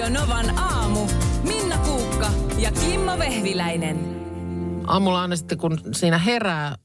Radio 0.00 0.20
Novan 0.20 0.58
aamu. 0.58 1.06
Minna 1.42 1.78
Kuukka 1.78 2.30
ja 2.58 2.72
Kimmo 2.72 3.18
Vehviläinen. 3.18 3.98
aamulla 4.86 5.22
aina 5.22 5.36
sitten 5.36 5.58
kun 5.58 5.80
siinä 5.92 6.18
herää, 6.18 6.76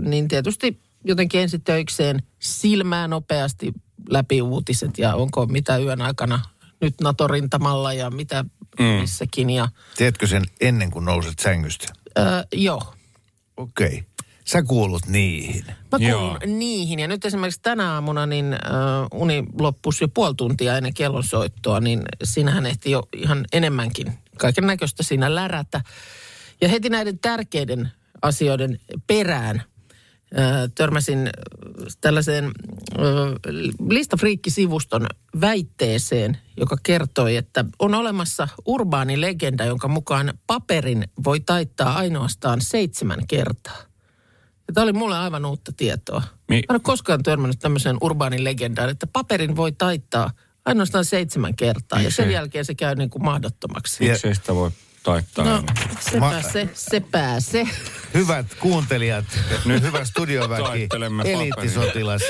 niin 0.00 0.28
tietysti 0.28 0.80
jotenkin 1.04 1.40
ensin 1.40 1.62
töikseen 1.62 2.22
silmää 2.38 3.08
nopeasti 3.08 3.72
läpi 4.08 4.42
uutiset 4.42 4.98
ja 4.98 5.14
onko 5.14 5.46
mitä 5.46 5.78
yön 5.78 6.02
aikana 6.02 6.40
nyt 6.80 6.94
NATO-rintamalla 7.00 7.92
ja 7.92 8.10
mitä 8.10 8.44
mm. 8.78 8.84
missäkin. 8.84 9.50
Ja, 9.50 9.68
Teetkö 9.98 10.26
sen 10.26 10.42
ennen 10.60 10.90
kuin 10.90 11.04
nouset 11.04 11.38
sängystä? 11.38 11.86
ö, 12.18 12.22
joo, 12.52 12.94
Okei. 13.56 13.86
Okay. 13.86 14.02
Sä 14.44 14.62
kuulut 14.62 15.06
niihin. 15.06 15.64
Mä 15.66 15.98
Joo. 15.98 16.20
kuulun 16.20 16.58
niihin. 16.58 16.98
Ja 16.98 17.08
nyt 17.08 17.24
esimerkiksi 17.24 17.60
tänä 17.62 17.92
aamuna 17.92 18.26
niin 18.26 18.52
äh, 18.52 18.60
uni 19.14 19.44
loppuisi 19.60 20.04
jo 20.04 20.08
puoli 20.08 20.34
tuntia 20.34 20.76
ennen 20.76 20.94
kellonsoittoa, 20.94 21.80
niin 21.80 22.02
siinähän 22.24 22.66
ehti 22.66 22.90
jo 22.90 23.02
ihan 23.16 23.44
enemmänkin 23.52 24.12
kaiken 24.38 24.66
näköistä 24.66 25.02
siinä 25.02 25.34
lärätä. 25.34 25.80
Ja 26.60 26.68
heti 26.68 26.88
näiden 26.88 27.18
tärkeiden 27.18 27.90
asioiden 28.22 28.78
perään 29.06 29.56
äh, 30.38 30.70
törmäsin 30.74 31.30
tällaiseen 32.00 32.44
äh, 32.44 32.50
listafriikkisivuston 33.88 35.06
väitteeseen, 35.40 36.38
joka 36.56 36.76
kertoi, 36.82 37.36
että 37.36 37.64
on 37.78 37.94
olemassa 37.94 38.48
urbaani 38.66 39.20
legenda, 39.20 39.64
jonka 39.64 39.88
mukaan 39.88 40.32
paperin 40.46 41.04
voi 41.24 41.40
taittaa 41.40 41.96
ainoastaan 41.96 42.60
seitsemän 42.60 43.26
kertaa. 43.26 43.91
Ja 44.68 44.74
tämä 44.74 44.82
oli 44.84 44.92
mulle 44.92 45.18
aivan 45.18 45.44
uutta 45.44 45.72
tietoa. 45.76 46.22
Mi- 46.48 46.56
Mä 46.56 46.58
en 46.58 46.74
ole 46.74 46.80
koskaan 46.80 47.22
törmännyt 47.22 47.58
tämmöiseen 47.58 47.96
urbaanin 48.00 48.44
legendaan, 48.44 48.88
että 48.90 49.06
paperin 49.06 49.56
voi 49.56 49.72
taittaa 49.72 50.30
ainoastaan 50.64 51.04
seitsemän 51.04 51.56
kertaa. 51.56 52.00
Ja 52.00 52.10
sen 52.10 52.30
jälkeen 52.30 52.64
se 52.64 52.74
käy 52.74 52.94
niin 52.94 53.10
kuin 53.10 53.24
mahdottomaksi. 53.24 54.08
Miksei 54.08 54.34
sitä 54.34 54.54
voi 54.54 54.70
taittaa? 55.02 55.44
No? 55.44 55.62
Sepä 56.10 56.20
Ma- 56.20 56.42
se, 56.42 56.68
sepä 56.74 57.40
se. 57.40 57.68
Hyvät 58.14 58.46
kuuntelijat, 58.60 59.24
nyt 59.64 59.82
hyvä 59.82 60.04
studioväki, 60.04 60.88
eliittisotilas, 61.24 62.22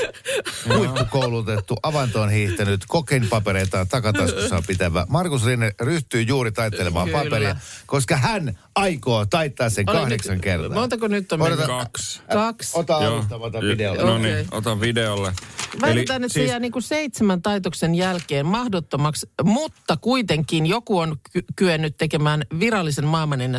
huippukoulutettu, 0.77 1.75
avantoon 1.83 2.29
hiihtänyt, 2.29 2.81
kokeinipapereitaan 2.87 3.87
takataskussaan 3.87 4.63
pitävä. 4.67 5.05
Markus 5.09 5.45
Rinne 5.45 5.71
ryhtyy 5.81 6.21
juuri 6.21 6.51
taittelemaan 6.51 7.07
Kyllä. 7.07 7.23
paperia, 7.23 7.55
koska 7.85 8.17
hän 8.17 8.57
aikoo 8.75 9.25
taittaa 9.25 9.69
sen 9.69 9.89
Ole 9.89 9.99
kahdeksan 9.99 10.33
nyt- 10.33 10.43
kertaa. 10.43 10.69
Montako 10.79 11.07
nyt 11.07 11.31
on 11.31 11.39
Odota- 11.39 11.43
mennyt? 11.49 11.65
Kaksi. 11.67 12.21
Kaksi. 12.33 12.71
Ota 12.79 12.95
alusta, 12.97 13.35
ota 13.35 13.61
videolle. 13.61 14.03
No 14.03 14.17
niin, 14.17 14.47
otan 14.51 14.81
videolle. 14.81 15.33
Väitetään, 15.81 16.23
että 16.23 16.33
siis- 16.33 16.45
se 16.45 16.51
jää 16.51 16.59
niin 16.59 16.71
kuin 16.71 16.83
seitsemän 16.83 17.41
taitoksen 17.41 17.95
jälkeen 17.95 18.45
mahdottomaksi, 18.45 19.29
mutta 19.43 19.97
kuitenkin 19.97 20.65
joku 20.65 20.99
on 20.99 21.17
ky- 21.33 21.43
kyennyt 21.55 21.97
tekemään 21.97 22.43
virallisen 22.59 23.05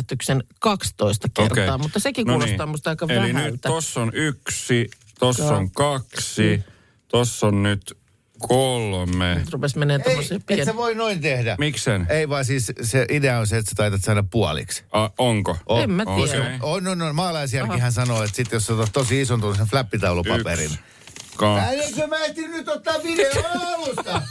maailmanennätyksen 0.05 0.43
12 0.59 1.27
kertaa, 1.33 1.63
Okei. 1.75 1.77
mutta 1.77 1.99
sekin 1.99 2.27
No 2.27 2.33
kuulostaa 2.33 2.65
niin. 2.65 2.69
musta 2.71 2.89
aika 2.89 3.05
Eli 3.09 3.33
vähältä. 3.33 3.51
nyt 3.51 3.61
tossa 3.61 4.01
on 4.01 4.11
yksi, 4.13 4.89
tossa 5.19 5.55
on 5.55 5.71
kaksi, 5.71 6.63
tossa 7.07 7.47
on 7.47 7.63
nyt 7.63 7.97
kolme. 8.39 9.35
Nyt 9.35 9.49
rupesi 9.53 9.77
menee 9.79 9.99
tommosia 9.99 10.37
et 10.37 10.45
pieniä. 10.45 10.65
sä 10.65 10.75
voi 10.75 10.95
noin 10.95 11.21
tehdä. 11.21 11.55
Miksen? 11.59 12.05
Ei 12.09 12.29
vaan 12.29 12.45
siis 12.45 12.71
se 12.81 13.05
idea 13.09 13.39
on 13.39 13.47
se, 13.47 13.57
että 13.57 13.69
sä 13.69 13.75
taitat 13.75 14.01
saada 14.03 14.23
puoliksi. 14.23 14.83
A, 14.91 15.09
onko? 15.17 15.57
On. 15.65 15.81
En 15.83 15.91
mä 15.91 16.03
tiedä. 16.05 16.59
On, 16.61 16.87
on, 16.87 17.01
on. 17.01 17.15
Maalaisjärkihän 17.15 17.91
sanoo, 17.91 18.23
että 18.23 18.35
sit 18.35 18.51
jos 18.51 18.65
sä 18.65 18.73
otat 18.73 18.93
tosi 18.93 19.21
ison 19.21 19.39
tuollaisen 19.39 19.67
flappitaulupaperin. 19.67 20.65
Yksi, 20.65 20.79
kaksi. 21.35 21.75
Eikö 21.75 22.07
mä 22.07 22.17
ehtinyt 22.17 22.51
nyt 22.51 22.67
ottaa 22.67 23.03
videon 23.03 23.45
alusta? 23.61 24.21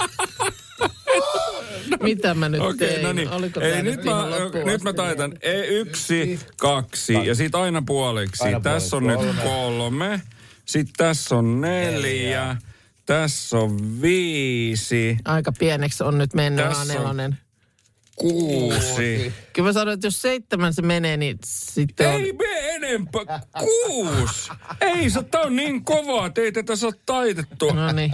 Mitä 2.03 2.35
mä 2.35 2.49
nyt 2.49 2.61
Okei, 2.61 2.89
tein? 2.89 3.03
no 3.03 3.13
niin. 3.13 3.31
Oliko 3.31 3.61
tää 3.61 3.83
nyt, 3.83 4.05
mä, 4.05 4.27
nyt 4.65 4.83
mä 4.83 4.93
taitan 4.93 5.33
e, 5.43 5.61
yksi, 5.67 6.41
kaksi 6.57 7.13
ja 7.15 7.35
sit 7.35 7.55
aina 7.55 7.83
puoliksi. 7.87 8.45
Aina 8.45 8.61
tässä 8.61 8.97
on 8.97 9.03
puoliksi. 9.03 9.27
nyt 9.27 9.37
kolme. 9.45 10.21
Sitten 10.65 10.95
tässä 10.97 11.37
on 11.37 11.61
neljä. 11.61 12.57
Tässä 13.07 13.59
on 13.59 14.03
viisi, 14.03 15.17
Aika 15.25 15.53
pieneksi 15.59 16.05
on 16.05 16.19
nyt 16.19 16.35
mennyt 16.35 16.69
Tässä 16.69 17.01
on- 17.01 17.17
A4. 17.31 17.35
kuusi. 18.17 19.33
Kyllä 19.53 19.69
mä 19.69 19.73
sanoin, 19.73 19.95
että 19.95 20.07
jos 20.07 20.23
seitsemän 20.23 20.75
se 20.75 20.83
menee, 20.83 21.17
niin 21.17 21.39
sitten 21.45 22.09
on... 22.09 22.15
Ei 22.15 22.33
me 22.33 22.54
enempää. 22.75 23.41
Kuusi. 23.59 24.51
Ei 24.81 25.11
se, 25.11 25.23
tää 25.23 25.41
on 25.41 25.57
niin 25.57 25.85
kovaa, 25.85 26.27
että 26.27 26.41
ei 26.41 26.53
tätä 26.53 26.77
saa 26.77 26.91
taitettua. 27.07 27.73
No 27.73 27.93
niin. 27.93 28.13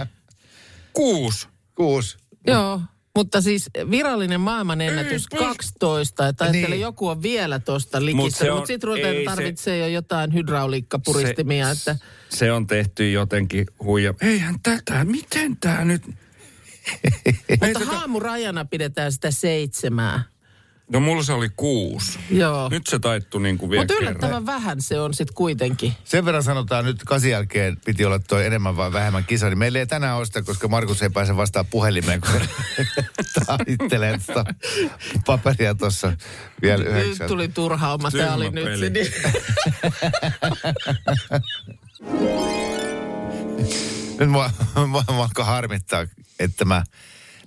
Kuusi. 0.93 1.47
Kuusi. 1.75 2.17
Joo, 2.47 2.81
mutta 3.15 3.41
siis 3.41 3.69
virallinen 3.91 4.41
maailmanennätys 4.41 5.25
Ei, 5.31 5.39
ei. 5.39 5.45
12, 5.47 6.27
että 6.27 6.51
Niin. 6.51 6.79
joku 6.79 7.07
on 7.07 7.21
vielä 7.21 7.59
tuosta 7.59 8.05
likissä. 8.05 8.45
se 8.45 8.51
Mutta 8.51 8.67
sitten 8.67 8.87
ruvetaan 8.87 9.15
se- 9.15 9.23
tarvitsee 9.25 9.77
jo 9.77 9.87
jotain 9.87 10.33
hydrauliikkapuristimia, 10.33 11.69
että 11.69 11.95
se 12.29 12.51
on 12.51 12.67
tehty 12.67 13.11
jotenkin 13.11 13.65
huija. 13.83 14.13
Eihän 14.21 14.55
tätä, 14.63 15.03
miten 15.05 15.57
tää 15.57 15.85
nyt... 15.85 16.03
Mutta 17.67 17.85
haamurajana 17.85 18.65
pidetään 18.65 19.11
sitä 19.11 19.31
seitsemää. 19.31 20.23
No 20.91 20.99
mulla 20.99 21.23
se 21.23 21.33
oli 21.33 21.49
kuusi. 21.55 22.19
Joo. 22.29 22.69
Nyt 22.69 22.87
se 22.87 22.99
taittu 22.99 23.39
niin 23.39 23.57
kuin 23.57 23.69
vielä 23.69 23.81
Mutta 23.81 23.93
kerran. 23.93 24.09
yllättävän 24.11 24.45
vähän 24.45 24.81
se 24.81 24.99
on 24.99 25.13
sitten 25.13 25.35
kuitenkin. 25.35 25.93
Sen 26.03 26.25
verran 26.25 26.43
sanotaan 26.43 26.85
nyt 26.85 27.03
kasin 27.05 27.31
jälkeen 27.31 27.77
piti 27.85 28.05
olla 28.05 28.19
toi 28.19 28.45
enemmän 28.45 28.77
vai 28.77 28.93
vähemmän 28.93 29.25
kisa, 29.25 29.49
niin 29.49 29.57
meillä 29.57 29.79
ei 29.79 29.87
tänään 29.87 30.17
ole 30.17 30.25
sitä, 30.25 30.41
koska 30.41 30.67
Markus 30.67 31.01
ei 31.01 31.09
pääse 31.09 31.37
vastaan 31.37 31.65
puhelimeen, 31.65 32.21
kun 32.21 32.29
taittelee 33.45 34.17
tuota 34.25 34.45
paperia 35.25 35.75
tuossa 35.75 36.13
vielä 36.61 36.83
Nyt 36.83 36.93
yhdeksän. 36.93 37.27
tuli 37.27 37.47
turhauma, 37.47 38.11
tämä 38.11 38.33
oli 38.33 38.49
nyt. 38.49 38.79
Niin. 38.79 38.93
Nyt 44.19 44.29
mua, 44.29 44.49
mua, 44.87 45.03
mua 45.13 45.29
harmittaa, 45.43 46.05
että 46.39 46.65
mä 46.65 46.83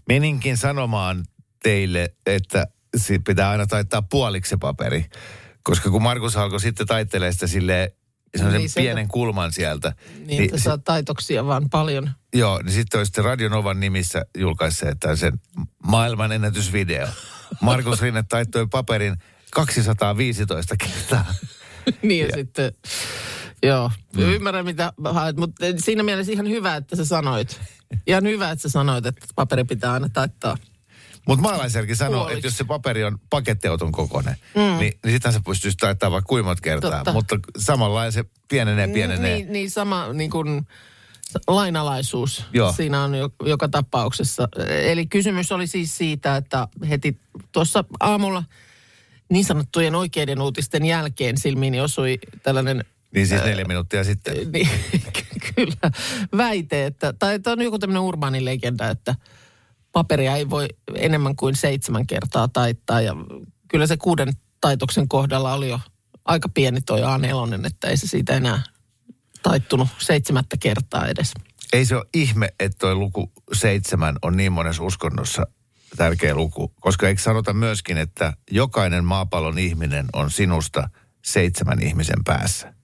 meninkin 0.09 0.57
sanomaan 0.57 1.25
teille, 1.63 2.15
että 2.27 2.67
siitä 2.97 3.23
pitää 3.27 3.51
aina 3.51 3.67
taittaa 3.67 4.03
puoliksi 4.03 4.51
se 4.51 4.57
paperi. 4.57 5.07
Koska 5.63 5.91
kun 5.91 6.03
Markus 6.03 6.37
alkoi 6.37 6.61
sitten 6.61 6.87
taittelee 6.87 7.33
sitä 7.33 7.47
silleen, 7.47 7.91
Niin, 8.53 8.71
se- 8.71 8.81
pienen 8.81 9.09
kulman 9.09 9.53
sieltä. 9.53 9.93
Niin, 10.27 10.43
että 10.43 10.59
saa 10.59 10.79
taitoksia 10.79 11.47
vaan 11.47 11.71
paljon. 11.71 12.11
Joo, 12.35 12.61
niin 12.63 12.73
sitten 12.73 12.99
olisi 12.99 13.09
sitten 13.09 13.25
Radio 13.25 13.49
Novan 13.49 13.81
nimissä 13.81 14.25
on 15.09 15.17
sen 15.17 15.41
maailman 15.87 16.33
ennätysvideo. 16.33 17.09
Markus 17.61 18.03
Rinne 18.03 18.25
taittoi 18.29 18.67
paperin 18.67 19.17
215 19.51 20.77
kertaa. 20.77 21.35
niin 22.03 22.27
ja, 22.27 22.37
sitten, 22.37 22.73
joo, 23.63 23.91
mm. 24.17 24.23
ymmärrän 24.23 24.65
mitä 24.65 24.93
haet, 25.05 25.37
mutta 25.37 25.67
siinä 25.79 26.03
mielessä 26.03 26.33
ihan 26.33 26.49
hyvä, 26.49 26.77
että 26.77 26.97
sä 26.97 27.05
sanoit. 27.05 27.61
Ihan 28.07 28.25
hyvä, 28.25 28.51
että 28.51 28.63
sä 28.63 28.69
sanoit, 28.69 29.07
että 29.07 29.27
paperi 29.35 29.65
pitää 29.65 29.93
aina 29.93 30.09
taittaa. 30.09 30.57
Mutta 31.27 31.43
maalaisjärki 31.43 31.97
sanoo, 31.97 32.21
Puoliksi. 32.21 32.39
että 32.39 32.47
jos 32.47 32.57
se 32.57 32.65
paperi 32.65 33.05
on 33.05 33.19
pakettiauton 33.31 33.93
kokoinen, 33.93 34.37
mm. 34.55 34.61
niin, 34.61 34.99
niin 35.05 35.13
sitähän 35.15 35.33
se 35.33 35.41
pystyisi 35.47 35.77
taittamaan 35.77 36.13
vaikka 36.13 36.29
kuinka 36.29 36.57
kertaa. 36.63 36.91
Totta. 36.91 37.13
Mutta 37.13 37.39
samalla 37.59 38.11
se 38.11 38.25
pienenee, 38.49 38.89
pienenee. 38.89 39.35
Niin, 39.35 39.53
niin 39.53 39.71
sama 39.71 40.13
niin 40.13 40.31
kuin 40.31 40.67
lainalaisuus 41.49 42.45
Joo. 42.53 42.73
siinä 42.73 43.03
on 43.03 43.15
jo, 43.15 43.31
joka 43.45 43.69
tapauksessa. 43.69 44.49
Eli 44.69 45.07
kysymys 45.07 45.53
oli 45.53 45.67
siis 45.67 45.97
siitä, 45.97 46.37
että 46.37 46.69
heti 46.89 47.19
tuossa 47.53 47.85
aamulla 48.01 48.45
niin 49.29 49.45
sanottujen 49.45 49.95
oikeiden 49.95 50.41
uutisten 50.41 50.85
jälkeen 50.85 51.39
silmiini 51.39 51.81
osui 51.81 52.19
tällainen 52.43 52.85
Niin 53.15 53.27
siis 53.27 53.45
neljä 53.45 53.65
minuuttia 53.65 54.05
sitten. 54.05 54.35
niin, 54.53 54.69
kyllä 55.55 55.91
väite, 56.37 56.87
että, 56.87 57.13
tai 57.13 57.35
että 57.35 57.53
on 57.53 57.63
joku 57.63 57.79
tämmöinen 57.79 58.03
urbaani 58.03 58.45
legenda, 58.45 58.91
että 58.91 59.15
paperia 59.95 60.37
ei 60.37 60.51
voi 60.51 60.69
enemmän 60.95 61.37
kuin 61.37 61.57
seitsemän 61.57 62.07
kertaa 62.07 62.49
taittaa. 62.49 63.01
Ja 63.01 63.13
kyllä 63.69 63.87
se 63.87 63.97
kuuden 63.97 64.33
taitoksen 64.61 65.09
kohdalla 65.09 65.55
oli 65.55 65.69
jo 65.69 65.81
aika 66.25 66.49
pieni 66.49 66.81
toi 66.81 67.01
A4, 67.01 67.67
että 67.67 67.89
ei 67.89 67.97
se 67.97 68.07
siitä 68.07 68.37
enää 68.37 68.63
taittunut 69.43 69.89
seitsemättä 69.99 70.57
kertaa 70.61 71.07
edes. 71.07 71.33
Ei 71.73 71.87
se 71.87 71.97
ole 71.97 72.05
ihme, 72.15 72.49
että 72.61 72.79
toi 72.79 72.95
luku 72.95 73.33
seitsemän 73.53 74.17
on 74.23 74.37
niin 74.37 74.53
monessa 74.53 74.83
uskonnossa 74.83 75.47
tärkeä 75.97 76.35
luku. 76.35 76.73
Koska 76.81 77.09
eikö 77.09 77.23
sanota 77.23 77.53
myöskin, 77.53 77.99
että 77.99 78.33
jokainen 78.51 79.05
maapallon 79.05 79.59
ihminen 79.59 80.07
on 80.13 80.31
sinusta 80.31 80.91
seitsemän 81.25 81.83
ihmisen 81.83 82.25
päässä. 82.25 82.75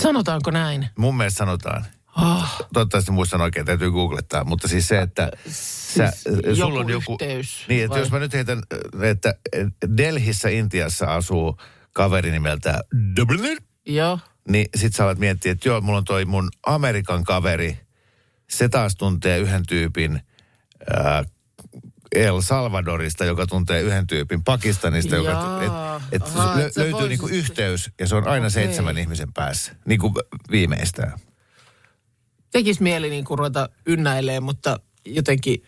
Sanotaanko 0.00 0.50
näin? 0.50 0.88
Mun 0.98 1.16
mielestä 1.16 1.38
sanotaan. 1.38 1.84
Oh, 2.22 2.66
Toivottavasti 2.72 3.10
muistan 3.10 3.40
oikein, 3.40 3.66
täytyy 3.66 3.90
googlettaa. 3.90 4.44
Mutta 4.44 4.68
siis 4.68 4.88
se, 4.88 5.00
että 5.00 5.30
sä, 5.50 6.10
Siis 6.10 6.58
sulla 6.58 6.68
joku 6.68 6.78
on 6.78 6.88
joku... 6.88 7.12
yhteys, 7.12 7.64
Niin, 7.68 7.84
että 7.84 7.90
vai? 7.94 8.00
jos 8.00 8.10
mä 8.10 8.18
nyt 8.18 8.32
heitän, 8.32 8.62
että 9.02 9.34
Delhissä 9.96 10.48
Intiassa 10.48 11.06
asuu 11.06 11.56
kaveri 11.92 12.30
nimeltä 12.30 12.80
joo. 13.86 14.18
niin 14.48 14.66
sit 14.76 14.94
sä 14.94 15.04
alat 15.04 15.18
miettiä, 15.18 15.52
että 15.52 15.68
joo, 15.68 15.80
mulla 15.80 15.98
on 15.98 16.04
toi 16.04 16.24
mun 16.24 16.48
Amerikan 16.66 17.24
kaveri. 17.24 17.78
Se 18.50 18.68
taas 18.68 18.96
tuntee 18.96 19.38
yhden 19.38 19.66
tyypin 19.66 20.20
ää, 20.96 21.24
El 22.14 22.40
Salvadorista, 22.40 23.24
joka 23.24 23.46
tuntee 23.46 23.80
yhden 23.80 24.06
tyypin 24.06 24.44
Pakistanista, 24.44 25.16
joka, 25.16 25.60
et, 25.62 26.02
et 26.12 26.22
Aha, 26.28 26.56
lö, 26.58 26.70
sä 26.72 26.80
löytyy 26.80 27.08
niinku 27.08 27.26
yhteys 27.28 27.90
ja 28.00 28.06
se 28.08 28.14
on 28.14 28.28
aina 28.28 28.46
Okei. 28.46 28.50
seitsemän 28.50 28.98
ihmisen 28.98 29.32
päässä, 29.32 29.72
niin 29.86 30.00
kuin 30.00 30.14
viimeistään. 30.50 31.12
Tekis 32.56 32.80
mieli 32.80 33.10
niin 33.10 33.24
kuin 33.24 33.38
ruveta 33.38 33.68
ynnäilee, 33.86 34.40
mutta 34.40 34.80
jotenkin 35.04 35.62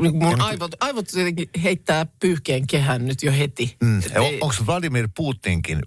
niin 0.00 0.16
mun 0.16 0.40
aivot, 0.40 0.72
aivot 0.80 1.12
jotenkin 1.12 1.48
heittää 1.62 2.06
pyyhkeen 2.20 2.66
kehän 2.66 3.06
nyt 3.06 3.22
jo 3.22 3.32
heti. 3.32 3.76
Mm. 3.82 4.02
Ei- 4.02 4.38
Onko 4.40 4.54
Vladimir 4.66 5.08
Putinkin 5.16 5.80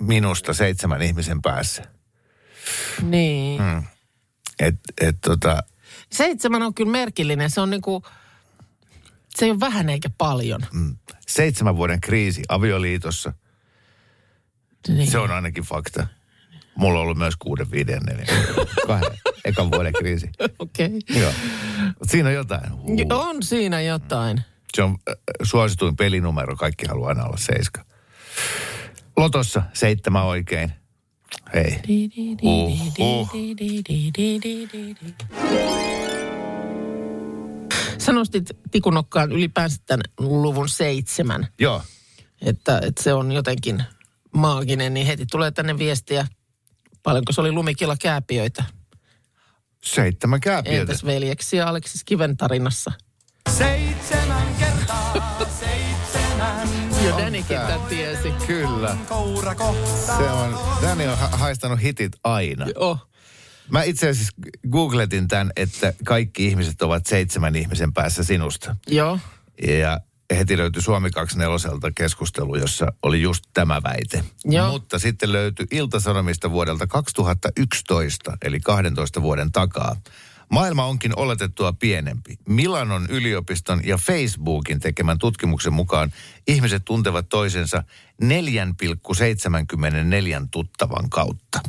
minusta 0.00 0.52
seitsemän 0.54 1.02
ihmisen 1.02 1.42
päässä? 1.42 1.82
Niin. 3.02 3.62
Mm. 3.62 3.82
Et, 4.58 4.74
et 5.00 5.16
tota, 5.24 5.62
Seitsemän 6.12 6.62
on 6.62 6.74
kyllä 6.74 6.90
merkillinen. 6.90 7.50
Se 7.50 7.60
on 7.60 7.70
niin 7.70 7.82
kuin, 7.82 8.02
se 9.36 9.44
ei 9.44 9.50
ole 9.50 9.60
vähän 9.60 9.88
eikä 9.88 10.10
paljon. 10.18 10.60
mm, 10.72 10.96
seitsemän 11.28 11.76
vuoden 11.76 12.00
kriisi 12.00 12.42
avioliitossa, 12.48 13.32
Niin. 14.88 15.10
se 15.10 15.18
on 15.18 15.30
ainakin 15.30 15.64
fakta. 15.64 16.06
Mulla 16.74 16.98
on 16.98 17.02
ollut 17.02 17.18
myös 17.18 17.34
kuuden, 17.36 17.70
viiden, 17.70 18.02
neljän, 18.02 18.26
kahden, 18.86 19.10
ekan 19.44 19.70
vuoden 19.70 19.92
kriisi. 19.92 20.30
Okei. 20.58 20.86
Okay. 20.86 21.22
Joo. 21.22 21.32
Siinä 22.10 22.28
on 22.28 22.34
jotain. 22.34 22.72
Huu. 22.72 22.96
On 23.10 23.42
siinä 23.42 23.80
jotain. 23.80 24.40
Se 24.74 24.82
on 24.82 24.90
äh, 24.90 25.14
suosituin 25.42 25.96
pelinumero, 25.96 26.56
kaikki 26.56 26.86
haluaa 26.86 27.08
aina 27.08 27.24
olla 27.24 27.36
seiska. 27.36 27.84
Lotossa 29.16 29.62
seitsemän 29.72 30.24
oikein. 30.24 30.72
Hei. 31.54 31.80
Uh, 32.42 32.72
uh. 33.00 33.30
Sä 37.98 38.12
nostit 38.12 38.50
tikunokkaan 38.70 39.32
ylipäänsä 39.32 39.82
tämän 39.86 40.00
luvun 40.18 40.68
seitsemän, 40.68 41.46
Joo. 41.58 41.82
että, 42.40 42.80
että 42.82 43.02
se 43.02 43.12
on 43.12 43.32
jotenkin 43.32 43.82
maaginen, 44.34 44.94
niin 44.94 45.06
heti 45.06 45.26
tulee 45.26 45.50
tänne 45.50 45.78
viestiä, 45.78 46.26
paljonko 47.02 47.32
se 47.32 47.40
oli 47.40 47.52
lumikilla 47.52 47.96
kääpiöitä. 47.96 48.64
Seitsemän 49.84 50.40
kääpiötä. 50.40 50.80
Entäs 50.80 51.04
veljeksi 51.04 51.56
ja 51.56 51.68
Aleksis 51.68 52.04
Kiven 52.04 52.36
tarinassa? 52.36 52.92
Seitsemän 53.58 54.54
kertaa 54.58 55.38
seitsemän. 55.60 56.68
Jo 57.04 57.18
Danikin 57.18 57.56
tämän 57.56 57.80
tiesi. 57.80 58.30
Kyllä. 58.46 58.96
Se 60.06 60.30
on, 60.30 60.58
Danny 60.82 61.06
on 61.06 61.18
ha- 61.18 61.28
haistanut 61.28 61.82
hitit 61.82 62.12
aina. 62.24 62.66
Oh. 62.76 63.08
Mä 63.70 63.82
itse 63.82 64.08
asiassa 64.08 64.32
googletin 64.70 65.28
tämän, 65.28 65.50
että 65.56 65.92
kaikki 66.04 66.46
ihmiset 66.46 66.82
ovat 66.82 67.06
seitsemän 67.06 67.56
ihmisen 67.56 67.92
päässä 67.92 68.24
sinusta. 68.24 68.76
Joo. 68.86 69.18
Ja 69.66 70.00
heti 70.36 70.56
löytyi 70.56 70.82
Suomi 70.82 71.10
24 71.10 71.90
keskustelu, 71.94 72.56
jossa 72.56 72.92
oli 73.02 73.22
just 73.22 73.44
tämä 73.54 73.82
väite. 73.82 74.24
Joo. 74.44 74.70
Mutta 74.70 74.98
sitten 74.98 75.32
löytyi 75.32 75.66
Ilta-Sanomista 75.70 76.50
vuodelta 76.50 76.86
2011, 76.86 78.38
eli 78.42 78.60
12 78.60 79.22
vuoden 79.22 79.52
takaa. 79.52 79.96
Maailma 80.50 80.84
onkin 80.84 81.18
oletettua 81.18 81.72
pienempi. 81.72 82.38
Milanon 82.48 83.06
yliopiston 83.10 83.80
ja 83.84 83.96
Facebookin 83.96 84.80
tekemän 84.80 85.18
tutkimuksen 85.18 85.72
mukaan 85.72 86.12
ihmiset 86.48 86.84
tuntevat 86.84 87.28
toisensa 87.28 87.84
4,74 88.24 88.28
tuttavan 90.50 91.10
kautta. 91.10 91.60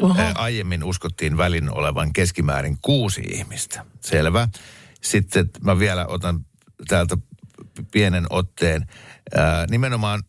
Oho. 0.00 0.20
Ää, 0.20 0.32
Aiemmin 0.34 0.84
uskottiin 0.84 1.36
välin 1.36 1.72
olevan 1.74 2.12
keskimäärin 2.12 2.78
kuusi 2.82 3.20
ihmistä. 3.20 3.84
Selvä. 4.00 4.48
Sitten 5.00 5.50
mä 5.64 5.78
vielä 5.78 6.06
otan 6.06 6.46
täältä 6.88 7.16
pienen 7.92 8.26
otteen. 8.30 8.86
Ää, 9.34 9.66
nimenomaan, 9.70 10.22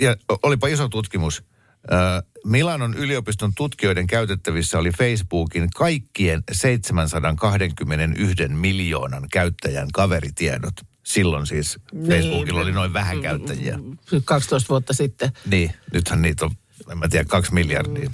ja 0.00 0.16
olipa 0.42 0.68
iso 0.68 0.88
tutkimus. 0.88 1.44
Ää, 1.90 2.22
Milanon 2.44 2.94
yliopiston 2.94 3.52
tutkijoiden 3.54 4.06
käytettävissä 4.06 4.78
oli 4.78 4.90
Facebookin 4.90 5.68
kaikkien 5.76 6.42
721 6.52 8.48
miljoonan 8.48 9.26
käyttäjän 9.32 9.88
kaveritiedot. 9.92 10.74
Silloin 11.02 11.46
siis 11.46 11.78
Facebookilla 12.08 12.60
oli 12.60 12.72
noin 12.72 12.92
vähän 12.92 13.20
käyttäjiä. 13.20 13.78
12 14.24 14.68
vuotta 14.68 14.92
sitten. 14.92 15.32
Niin, 15.46 15.72
nythän 15.92 16.22
niitä 16.22 16.44
on, 16.44 16.50
en 16.92 16.98
mä 16.98 17.08
tiedä, 17.08 17.24
kaksi 17.24 17.54
miljardia. 17.54 18.10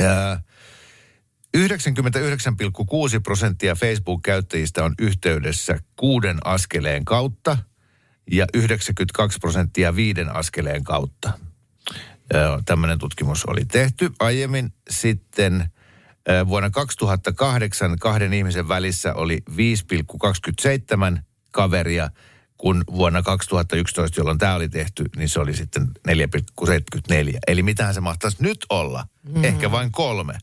Ää, 0.00 0.40
99,6 1.56 1.62
prosenttia 3.22 3.74
Facebook-käyttäjistä 3.74 4.84
on 4.84 4.94
yhteydessä 4.98 5.78
kuuden 5.96 6.38
askeleen 6.44 7.04
kautta 7.04 7.58
ja 8.30 8.46
92 8.54 9.38
prosenttia 9.38 9.96
viiden 9.96 10.36
askeleen 10.36 10.84
kautta. 10.84 11.32
Tämmöinen 12.64 12.98
tutkimus 12.98 13.44
oli 13.44 13.64
tehty. 13.64 14.12
Aiemmin 14.18 14.72
sitten 14.90 15.70
vuonna 16.48 16.70
2008 16.70 17.98
kahden 17.98 18.32
ihmisen 18.32 18.68
välissä 18.68 19.14
oli 19.14 19.42
5,27 21.16 21.20
kaveria, 21.50 22.10
kun 22.58 22.84
vuonna 22.92 23.22
2011, 23.22 24.20
jolloin 24.20 24.38
tämä 24.38 24.54
oli 24.54 24.68
tehty, 24.68 25.04
niin 25.16 25.28
se 25.28 25.40
oli 25.40 25.56
sitten 25.56 25.88
4,74. 26.08 27.38
Eli 27.46 27.62
mitähän 27.62 27.94
se 27.94 28.00
mahtaisi 28.00 28.36
nyt 28.40 28.58
olla? 28.68 29.06
Mm. 29.28 29.44
Ehkä 29.44 29.70
vain 29.70 29.92
kolme. 29.92 30.38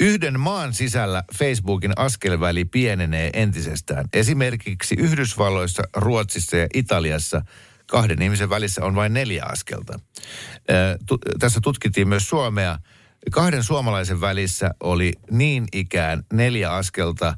Yhden 0.00 0.40
maan 0.40 0.74
sisällä 0.74 1.24
Facebookin 1.38 1.92
askelväli 1.96 2.64
pienenee 2.64 3.30
entisestään. 3.32 4.04
Esimerkiksi 4.12 4.94
Yhdysvalloissa, 4.98 5.82
Ruotsissa 5.96 6.56
ja 6.56 6.66
Italiassa 6.74 7.42
kahden 7.86 8.22
ihmisen 8.22 8.50
välissä 8.50 8.84
on 8.84 8.94
vain 8.94 9.14
neljä 9.14 9.44
askelta. 9.44 10.00
Tässä 11.40 11.60
tutkittiin 11.62 12.08
myös 12.08 12.28
Suomea. 12.28 12.78
Kahden 13.32 13.62
suomalaisen 13.62 14.20
välissä 14.20 14.70
oli 14.80 15.12
niin 15.30 15.64
ikään 15.72 16.22
neljä 16.32 16.72
askelta, 16.72 17.36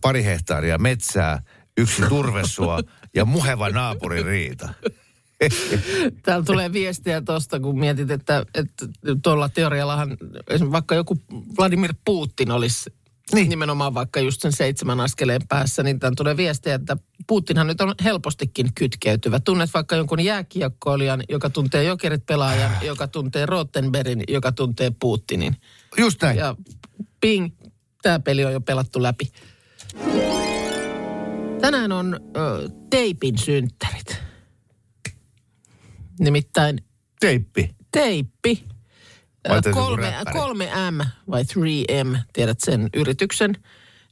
pari 0.00 0.24
hehtaaria 0.24 0.78
metsää, 0.78 1.42
yksi 1.78 2.02
turvesua 2.02 2.80
ja 3.14 3.24
muheva 3.24 3.68
naapurin 3.68 4.24
riita. 4.24 4.68
Täällä 6.22 6.44
tulee 6.44 6.72
viestiä 6.72 7.20
tuosta, 7.20 7.60
kun 7.60 7.78
mietit, 7.78 8.10
että, 8.10 8.46
että 8.54 8.86
tuolla 9.22 9.48
teoriallahan 9.48 10.10
esimerkiksi 10.48 10.72
vaikka 10.72 10.94
joku 10.94 11.18
Vladimir 11.58 11.94
Putin 12.04 12.50
olisi 12.50 12.90
niin. 13.34 13.48
nimenomaan 13.48 13.94
vaikka 13.94 14.20
just 14.20 14.40
sen 14.40 14.52
seitsemän 14.52 15.00
askeleen 15.00 15.40
päässä, 15.48 15.82
niin 15.82 16.00
tämän 16.00 16.14
tulee 16.16 16.36
viestiä, 16.36 16.74
että 16.74 16.96
Putinhan 17.26 17.66
nyt 17.66 17.80
on 17.80 17.94
helpostikin 18.04 18.74
kytkeytyvä. 18.74 19.40
Tunnet 19.40 19.70
vaikka 19.74 19.96
jonkun 19.96 20.20
jääkiekkoilijan, 20.20 21.22
joka 21.28 21.50
tuntee 21.50 21.84
jokerit 21.84 22.26
pelaajan, 22.26 22.70
joka 22.82 23.08
tuntee 23.08 23.46
Rottenbergin, 23.46 24.24
joka 24.28 24.52
tuntee 24.52 24.92
Putinin. 25.00 25.56
Just 25.98 26.22
näin. 26.22 26.36
Ja 26.36 26.56
ping, 27.20 27.48
tämä 28.02 28.18
peli 28.18 28.44
on 28.44 28.52
jo 28.52 28.60
pelattu 28.60 29.02
läpi. 29.02 29.32
Tänään 31.60 31.92
on 31.92 32.20
ö, 32.36 32.68
teipin 32.90 33.38
synttärit. 33.38 34.19
Nimittäin 36.20 36.84
Teippi. 37.20 37.74
teippi. 37.92 38.64
Kolme, 39.72 40.14
kolme 40.32 40.70
M 40.90 41.00
vai 41.30 41.42
3M, 41.42 42.18
tiedät 42.32 42.60
sen 42.60 42.88
yrityksen, 42.94 43.56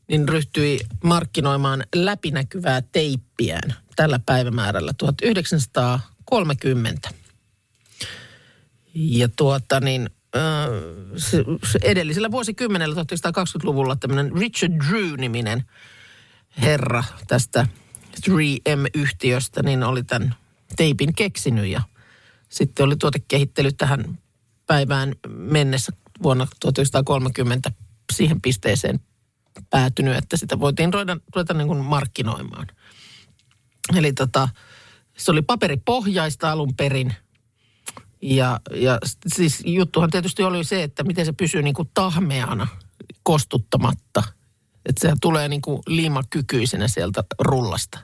niin 0.09 0.29
ryhtyi 0.29 0.81
markkinoimaan 1.05 1.85
läpinäkyvää 1.95 2.83
teippiään 2.83 3.75
tällä 3.97 4.21
päivämäärällä 4.27 4.93
1930. 4.99 7.11
Ja 8.95 9.29
tuota 9.29 9.81
niin, 9.81 10.11
edellisellä 11.83 12.31
vuosikymmenellä 12.31 13.03
1920-luvulla 13.03 13.97
tämmöinen 13.97 14.33
Richard 14.38 14.73
Drew-niminen 14.73 15.65
herra 16.61 17.05
tästä 17.27 17.67
3M-yhtiöstä, 18.31 19.62
niin 19.62 19.83
oli 19.83 20.03
tämän 20.03 20.35
teipin 20.77 21.15
keksinyt 21.15 21.67
ja 21.67 21.83
sitten 22.49 22.87
oli 22.87 22.97
tuotekehittely 22.97 23.73
tähän 23.73 24.19
päivään 24.67 25.14
mennessä 25.28 25.93
vuonna 26.23 26.47
1930 26.61 27.73
siihen 28.12 28.40
pisteeseen 28.40 29.00
päätynyt, 29.71 30.17
että 30.17 30.37
sitä 30.37 30.61
voitiin 30.61 30.95
ruveta, 30.95 31.17
ruveta 31.35 31.55
niin 31.55 31.69
kuin 31.69 31.85
markkinoimaan. 31.85 32.67
Eli 33.97 34.12
tota, 34.12 34.49
se 35.19 35.31
oli 35.31 35.43
paperipohjaista 35.43 36.52
alun 36.52 36.75
perin. 36.76 37.14
Ja, 38.23 38.61
ja 38.75 38.99
siis 39.35 39.62
juttuhan 39.64 40.11
tietysti 40.11 40.43
oli 40.43 40.64
se, 40.64 40.83
että 40.83 41.05
miten 41.05 41.26
se 41.26 41.33
pysyy 41.33 41.62
niin 41.62 41.75
kuin 41.75 41.90
tahmeana, 41.95 42.67
kostuttamatta. 43.23 44.23
Että 44.87 45.09
se 45.09 45.14
tulee 45.21 45.49
niin 45.49 45.62
kuin 45.62 45.83
liimakykyisenä 45.87 46.88
sieltä 46.88 47.25
rullasta. 47.38 47.99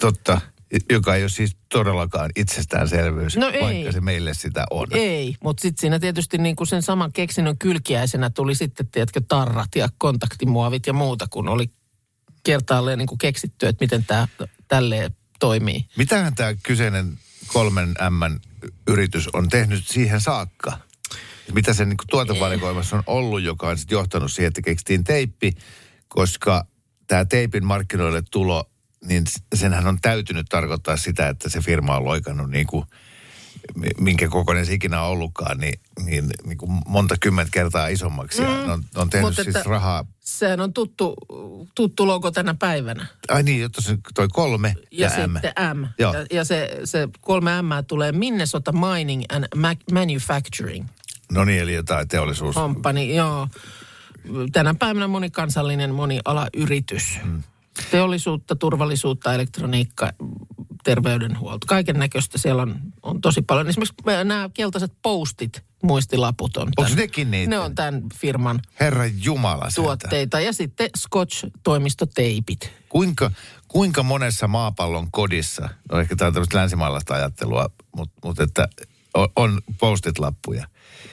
Totta. 0.00 0.40
Joka 0.90 1.14
ei 1.14 1.22
ole 1.22 1.28
siis 1.28 1.56
todellakaan 1.68 2.30
itsestäänselvyys, 2.36 3.36
No 3.36 3.48
ei. 3.48 3.62
vaikka 3.62 3.92
se 3.92 4.00
meille 4.00 4.34
sitä 4.34 4.64
on. 4.70 4.86
Ei, 4.90 5.36
mutta 5.44 5.60
sitten 5.60 5.80
siinä 5.80 5.98
tietysti 5.98 6.38
niin 6.38 6.56
kuin 6.56 6.66
sen 6.66 6.82
saman 6.82 7.12
keksinnön 7.12 7.58
kylkiäisenä 7.58 8.30
tuli 8.30 8.54
sitten, 8.54 8.86
tiedätkö, 8.86 9.20
tarrat 9.28 9.76
ja 9.76 9.88
kontaktimuovit 9.98 10.86
ja 10.86 10.92
muuta, 10.92 11.26
kun 11.30 11.48
oli 11.48 11.70
kertaalleen 12.42 12.98
niin 12.98 13.06
kuin 13.08 13.18
keksitty, 13.18 13.66
että 13.66 13.84
miten 13.84 14.04
tämä 14.04 14.28
tälleen 14.68 15.10
toimii. 15.40 15.84
Mitähän 15.96 16.34
tämä 16.34 16.54
kyseinen 16.62 17.18
kolmen 17.46 17.88
M 17.88 18.40
yritys 18.88 19.28
on 19.32 19.48
tehnyt 19.48 19.86
siihen 19.88 20.20
saakka? 20.20 20.78
Mitä 21.52 21.74
sen 21.74 21.88
niin 21.88 21.96
tuotevalikoimassa 22.10 22.96
on 22.96 23.02
ollut, 23.06 23.42
joka 23.42 23.68
on 23.68 23.78
sitten 23.78 23.96
johtanut 23.96 24.32
siihen, 24.32 24.48
että 24.48 24.62
keksittiin 24.62 25.04
teippi, 25.04 25.52
koska 26.08 26.66
tämä 27.06 27.24
teipin 27.24 27.66
markkinoille 27.66 28.22
tulo, 28.30 28.70
niin 29.06 29.24
senhän 29.54 29.86
on 29.86 29.98
täytynyt 30.02 30.46
tarkoittaa 30.48 30.96
sitä, 30.96 31.28
että 31.28 31.48
se 31.48 31.60
firma 31.60 31.96
on 31.96 32.04
loikannut 32.04 32.50
niin 32.50 32.66
kuin, 32.66 32.84
mi- 33.74 33.88
minkä 34.00 34.28
kokoinen 34.28 34.66
se 34.66 34.72
ikinä 34.72 35.02
on 35.02 35.08
ollutkaan, 35.10 35.58
niin, 35.58 35.80
niin, 36.04 36.30
niin 36.44 36.58
kuin 36.58 36.72
monta 36.86 37.14
kymmentä 37.20 37.50
kertaa 37.52 37.88
isommaksi. 37.88 38.42
Ja 38.42 38.48
ne 38.66 38.72
on, 38.72 38.84
on 38.94 39.10
tehnyt 39.10 39.28
Mut 39.28 39.34
siis 39.34 39.46
että- 39.46 39.62
rahaa. 39.70 40.04
Sehän 40.20 40.60
on 40.60 40.72
tuttu, 40.72 41.14
tuttu 41.74 42.06
logo 42.06 42.30
tänä 42.30 42.54
päivänä. 42.54 43.06
Ai 43.28 43.42
niin, 43.42 43.60
jotta 43.60 43.80
se 43.82 43.98
toi 44.14 44.28
kolme 44.28 44.74
ja, 44.90 45.10
Ja, 45.18 45.28
M. 45.28 45.32
sitten 45.32 45.52
M. 45.76 45.86
Joo. 45.98 46.14
Ja, 46.14 46.26
ja 46.32 46.44
se, 46.44 46.80
se 46.84 47.08
kolme 47.20 47.62
M 47.62 47.68
tulee 47.86 48.12
Minnesota 48.12 48.72
Mining 48.72 49.22
and 49.28 49.44
Ma- 49.56 49.98
Manufacturing 50.00 50.86
No 51.32 51.44
niin, 51.44 51.60
eli 51.62 51.74
jotain 51.74 52.08
teollisuus. 52.08 52.54
Company, 52.54 53.04
joo. 53.04 53.48
Tänä 54.52 54.74
päivänä 54.74 55.06
monikansallinen 55.08 55.94
monialayritys. 55.94 57.18
Hmm. 57.22 57.42
Teollisuutta, 57.90 58.56
turvallisuutta, 58.56 59.34
elektroniikka, 59.34 60.12
terveydenhuolto, 60.84 61.66
kaiken 61.66 61.98
näköistä 61.98 62.38
siellä 62.38 62.62
on, 62.62 62.80
on 63.02 63.20
tosi 63.20 63.42
paljon. 63.42 63.68
Esimerkiksi 63.68 63.94
nämä 64.24 64.50
keltaiset 64.54 64.92
postit, 65.02 65.64
muistilaput 65.82 66.56
on. 66.56 66.68
Tän- 66.80 66.96
nekin 66.96 67.30
niitä? 67.30 67.50
Ne 67.50 67.58
on 67.58 67.74
tämän 67.74 68.02
firman 68.14 68.60
Herra 68.80 69.06
Jumala 69.06 69.68
tuotteita. 69.74 70.40
Ja 70.40 70.52
sitten 70.52 70.90
Scotch-toimistoteipit. 70.96 72.70
Kuinka, 72.88 73.30
kuinka 73.68 74.02
monessa 74.02 74.48
maapallon 74.48 75.10
kodissa, 75.10 75.68
no 75.92 76.00
ehkä 76.00 76.16
tämä 76.16 76.26
on 76.26 76.32
tämmöistä 76.32 76.58
länsimaalaista 76.58 77.14
ajattelua, 77.14 77.70
mutta 77.96 78.14
mut 78.24 78.40
että 78.40 78.68
on, 79.14 79.28
on 79.36 79.60
postit-lappuja. 79.78 80.66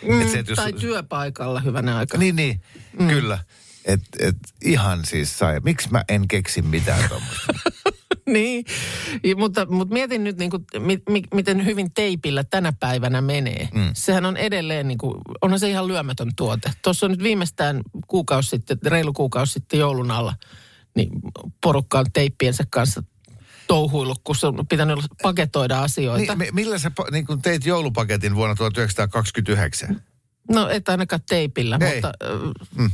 Mm, 0.07 0.21
Et 0.21 0.29
se, 0.29 0.43
jos- 0.47 0.55
tai 0.55 0.73
työpaikalla 0.73 1.59
hyvänä 1.59 1.97
aika. 1.97 2.17
Niin, 2.17 2.35
niin, 2.35 2.61
mm. 2.99 3.07
kyllä. 3.07 3.39
Et, 3.85 4.01
et 4.19 4.35
ihan 4.63 5.05
siis 5.05 5.39
sai. 5.39 5.59
Miksi 5.59 5.91
mä 5.91 6.03
en 6.09 6.27
keksi 6.27 6.61
mitään 6.61 7.09
tuommoista? 7.09 7.53
niin, 8.33 8.65
Ja, 9.23 9.35
mutta, 9.35 9.65
mutta 9.65 9.93
mietin 9.93 10.23
nyt, 10.23 10.37
niin 10.37 10.49
kuin, 10.49 10.65
mi, 10.79 10.99
mi, 11.09 11.21
miten 11.33 11.65
hyvin 11.65 11.93
teipillä 11.93 12.43
tänä 12.43 12.73
päivänä 12.79 13.21
menee. 13.21 13.69
Mm. 13.73 13.89
Sehän 13.93 14.25
on 14.25 14.37
edelleen, 14.37 14.87
niin 14.87 14.97
kuin, 14.97 15.17
onhan 15.41 15.59
se 15.59 15.69
ihan 15.69 15.87
lyömätön 15.87 16.31
tuote. 16.35 16.71
Tuossa 16.81 17.05
on 17.05 17.11
nyt 17.11 17.23
viimeistään 17.23 17.81
kuukausi 18.07 18.49
sitten, 18.49 18.77
reilu 18.85 19.13
kuukausi 19.13 19.53
sitten 19.53 19.79
joulun 19.79 20.11
alla, 20.11 20.33
niin 20.95 21.09
porukka 21.63 21.99
on 21.99 22.05
teippiensä 22.13 22.63
kanssa 22.69 23.03
touhuillut, 23.67 24.21
kun 24.23 24.35
se 24.35 24.47
on 24.47 24.67
pitänyt 24.69 24.99
paketoida 25.21 25.81
asioita. 25.83 26.35
niin, 26.35 26.37
mi- 26.37 26.51
millä 26.63 26.77
sä 26.77 26.91
niin 27.11 27.25
kun 27.25 27.41
teit 27.41 27.65
joulupaketin 27.65 28.35
vuonna 28.35 28.55
1929? 28.55 30.01
No 30.51 30.69
et 30.69 30.89
ainakaan 30.89 31.21
teipillä, 31.29 31.77
Ei. 31.81 31.93
mutta 31.93 32.13
äh, 32.81 32.91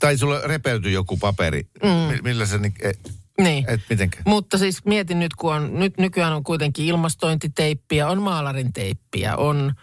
Tai 0.00 0.18
sulla 0.18 0.40
repeytyi 0.44 0.92
joku 0.92 1.16
paperi. 1.16 1.66
Mm. 1.82 2.22
Millä 2.22 2.44
niin, 2.58 2.74
et, 2.82 3.12
niin. 3.40 3.64
et 3.68 3.80
mitenkään? 3.90 4.22
Mutta 4.26 4.58
siis 4.58 4.84
mietin 4.84 5.18
nyt, 5.18 5.34
kun 5.34 5.54
on, 5.54 5.78
nyt 5.78 5.98
nykyään 5.98 6.32
on 6.32 6.44
kuitenkin 6.44 6.86
ilmastointiteippiä, 6.86 8.08
on 8.08 8.22
maalarin 8.22 8.72
teippiä, 8.72 9.36
on 9.36 9.74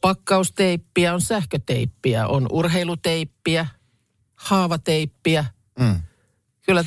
pakkausteippiä, 0.00 1.14
on 1.14 1.20
sähköteippiä, 1.20 2.26
on 2.26 2.46
urheiluteippiä, 2.52 3.66
haavateippiä. 4.34 5.44
Mm. 5.78 6.00
Kyllä 6.66 6.84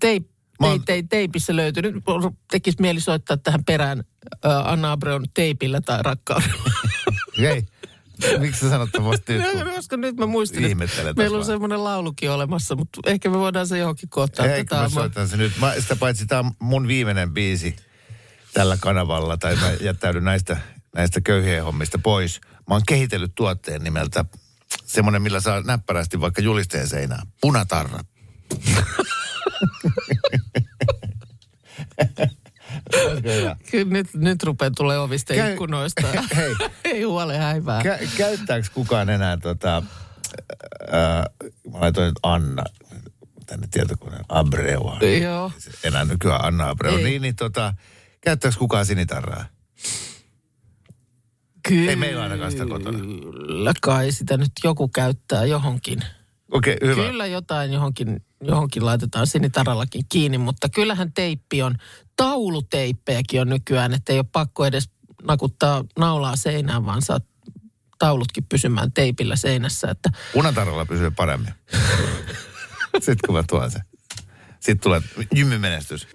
teip, 0.00 0.26
Mä 0.60 0.66
oon- 0.66 0.84
tei, 0.84 1.02
teipissä 1.02 1.56
löytyy. 1.56 1.82
Nyt 1.82 2.04
tekisi 2.50 2.80
mieli 2.80 3.00
soittaa 3.00 3.36
tähän 3.36 3.64
perään 3.64 4.04
äh, 4.46 4.66
Anna 4.66 4.92
Abreon 4.92 5.24
teipillä 5.34 5.80
tai 5.80 6.02
rakkaudella. 6.02 6.70
Ei. 7.38 7.66
Miksi 8.40 8.60
sä 8.60 8.70
sanot 8.70 8.88
tuommoista 8.92 9.32
nyt? 9.32 9.42
No, 9.42 9.72
Koska 9.74 9.96
nyt 9.96 10.16
mä 10.16 10.26
muistin, 10.26 10.82
että 10.82 11.14
meillä 11.16 11.38
on 11.38 11.44
semmoinen 11.44 11.84
laulukin 11.84 12.30
olemassa, 12.30 12.76
mutta 12.76 13.00
ehkä 13.06 13.30
me 13.30 13.38
voidaan 13.38 13.66
se 13.66 13.78
johonkin 13.78 14.08
kohtaan. 14.08 14.48
Tätä 14.48 14.76
mä 14.76 14.88
soitan 14.88 15.28
se 15.28 15.36
nyt. 15.36 15.52
Mä, 15.60 15.74
sitä 15.80 15.96
paitsi 15.96 16.26
tämä 16.26 16.38
on 16.38 16.52
mun 16.58 16.88
viimeinen 16.88 17.34
biisi 17.34 17.76
tällä 18.54 18.76
kanavalla, 18.80 19.36
tai 19.36 19.56
mä 19.56 19.72
jättäydyn 19.80 20.24
näistä, 20.24 20.56
näistä 20.94 21.20
köyhien 21.20 21.64
hommista 21.64 21.98
pois. 21.98 22.40
Mä 22.68 22.74
oon 22.74 22.82
kehitellyt 22.88 23.32
tuotteen 23.34 23.84
nimeltä 23.84 24.24
semmoinen, 24.84 25.22
millä 25.22 25.40
saa 25.40 25.60
näppärästi 25.60 26.20
vaikka 26.20 26.42
julisteen 26.42 26.88
seinään. 26.88 27.26
Punatarra. 27.40 27.98
Kyllä 33.70 33.92
nyt, 33.92 34.14
nyt 34.14 34.42
rupeaa 34.42 34.70
tulee 34.76 34.98
ovista 34.98 35.34
Käy- 35.34 35.50
ikkunoista. 35.50 36.06
Hei. 36.36 36.54
Ei 36.84 37.02
huole 37.02 37.38
häivää. 37.38 37.82
Kä- 37.82 38.08
käyttääkö 38.16 38.66
kukaan 38.74 39.10
enää 39.10 39.36
tota, 39.36 39.82
ää, 40.92 41.26
mä 41.72 41.80
laitoin 41.80 42.06
nyt 42.06 42.18
Anna 42.22 42.64
tänne 43.46 43.66
tietokoneen 43.70 44.24
Abreu. 44.28 44.92
Joo. 45.22 45.52
Enää 45.84 46.04
nykyään 46.04 46.44
Anna 46.44 46.68
Abreu. 46.68 46.96
Ei. 46.96 47.04
Niin, 47.04 47.22
niin 47.22 47.36
tota, 47.36 47.74
käyttääkö 48.20 48.58
kukaan 48.58 48.86
sinitarraa? 48.86 49.44
Kyllä. 51.68 51.90
Ei 51.90 51.96
meillä 51.96 52.22
ainakaan 52.22 52.50
sitä 52.52 52.66
kotona. 52.66 52.98
Kyllä 52.98 53.72
kai 53.82 54.12
sitä 54.12 54.36
nyt 54.36 54.52
joku 54.64 54.88
käyttää 54.88 55.44
johonkin. 55.44 56.04
Okei, 56.50 56.74
okay, 56.74 56.88
hyvä. 56.88 57.02
Kyllä 57.06 57.26
jotain 57.26 57.72
johonkin, 57.72 58.24
johonkin 58.46 58.84
laitetaan 58.84 59.26
sinitarallakin 59.26 60.04
kiinni, 60.08 60.38
mutta 60.38 60.68
kyllähän 60.68 61.12
teippi 61.12 61.62
on, 61.62 61.74
tauluteippejäkin 62.16 63.40
on 63.40 63.48
nykyään, 63.48 63.94
että 63.94 64.12
ei 64.12 64.18
ole 64.18 64.26
pakko 64.32 64.66
edes 64.66 64.90
nakuttaa 65.22 65.84
naulaa 65.98 66.36
seinään, 66.36 66.86
vaan 66.86 67.02
saat 67.02 67.24
taulutkin 67.98 68.44
pysymään 68.48 68.92
teipillä 68.92 69.36
seinässä. 69.36 69.90
Että 69.90 70.10
Punatarralla 70.32 70.86
pysyy 70.86 71.10
paremmin. 71.10 71.54
Sitten 72.94 73.16
kun 73.26 73.34
mä 73.34 73.42
tuon 73.48 73.70
sen. 73.70 73.82
Sitten 74.60 74.80
tulee 74.80 75.00
jymymenestys. 75.34 76.08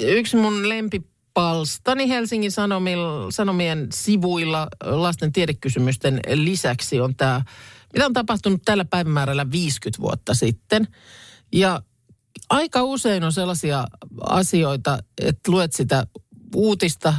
yksi 0.00 0.36
mun 0.36 0.68
lempipalstani 0.68 2.08
Helsingin 2.08 2.52
Sanomil, 2.52 3.30
Sanomien 3.30 3.88
sivuilla 3.92 4.68
lasten 4.84 5.32
tiedekysymysten 5.32 6.20
lisäksi 6.34 7.00
on 7.00 7.16
tämä, 7.16 7.42
mitä 7.92 8.06
on 8.06 8.12
tapahtunut 8.12 8.62
tällä 8.64 8.84
päivämäärällä 8.84 9.50
50 9.50 10.02
vuotta 10.02 10.34
sitten. 10.34 10.88
Ja 11.52 11.82
aika 12.48 12.82
usein 12.82 13.24
on 13.24 13.32
sellaisia 13.32 13.84
asioita, 14.20 14.98
että 15.20 15.52
luet 15.52 15.72
sitä 15.72 16.06
uutista 16.54 17.14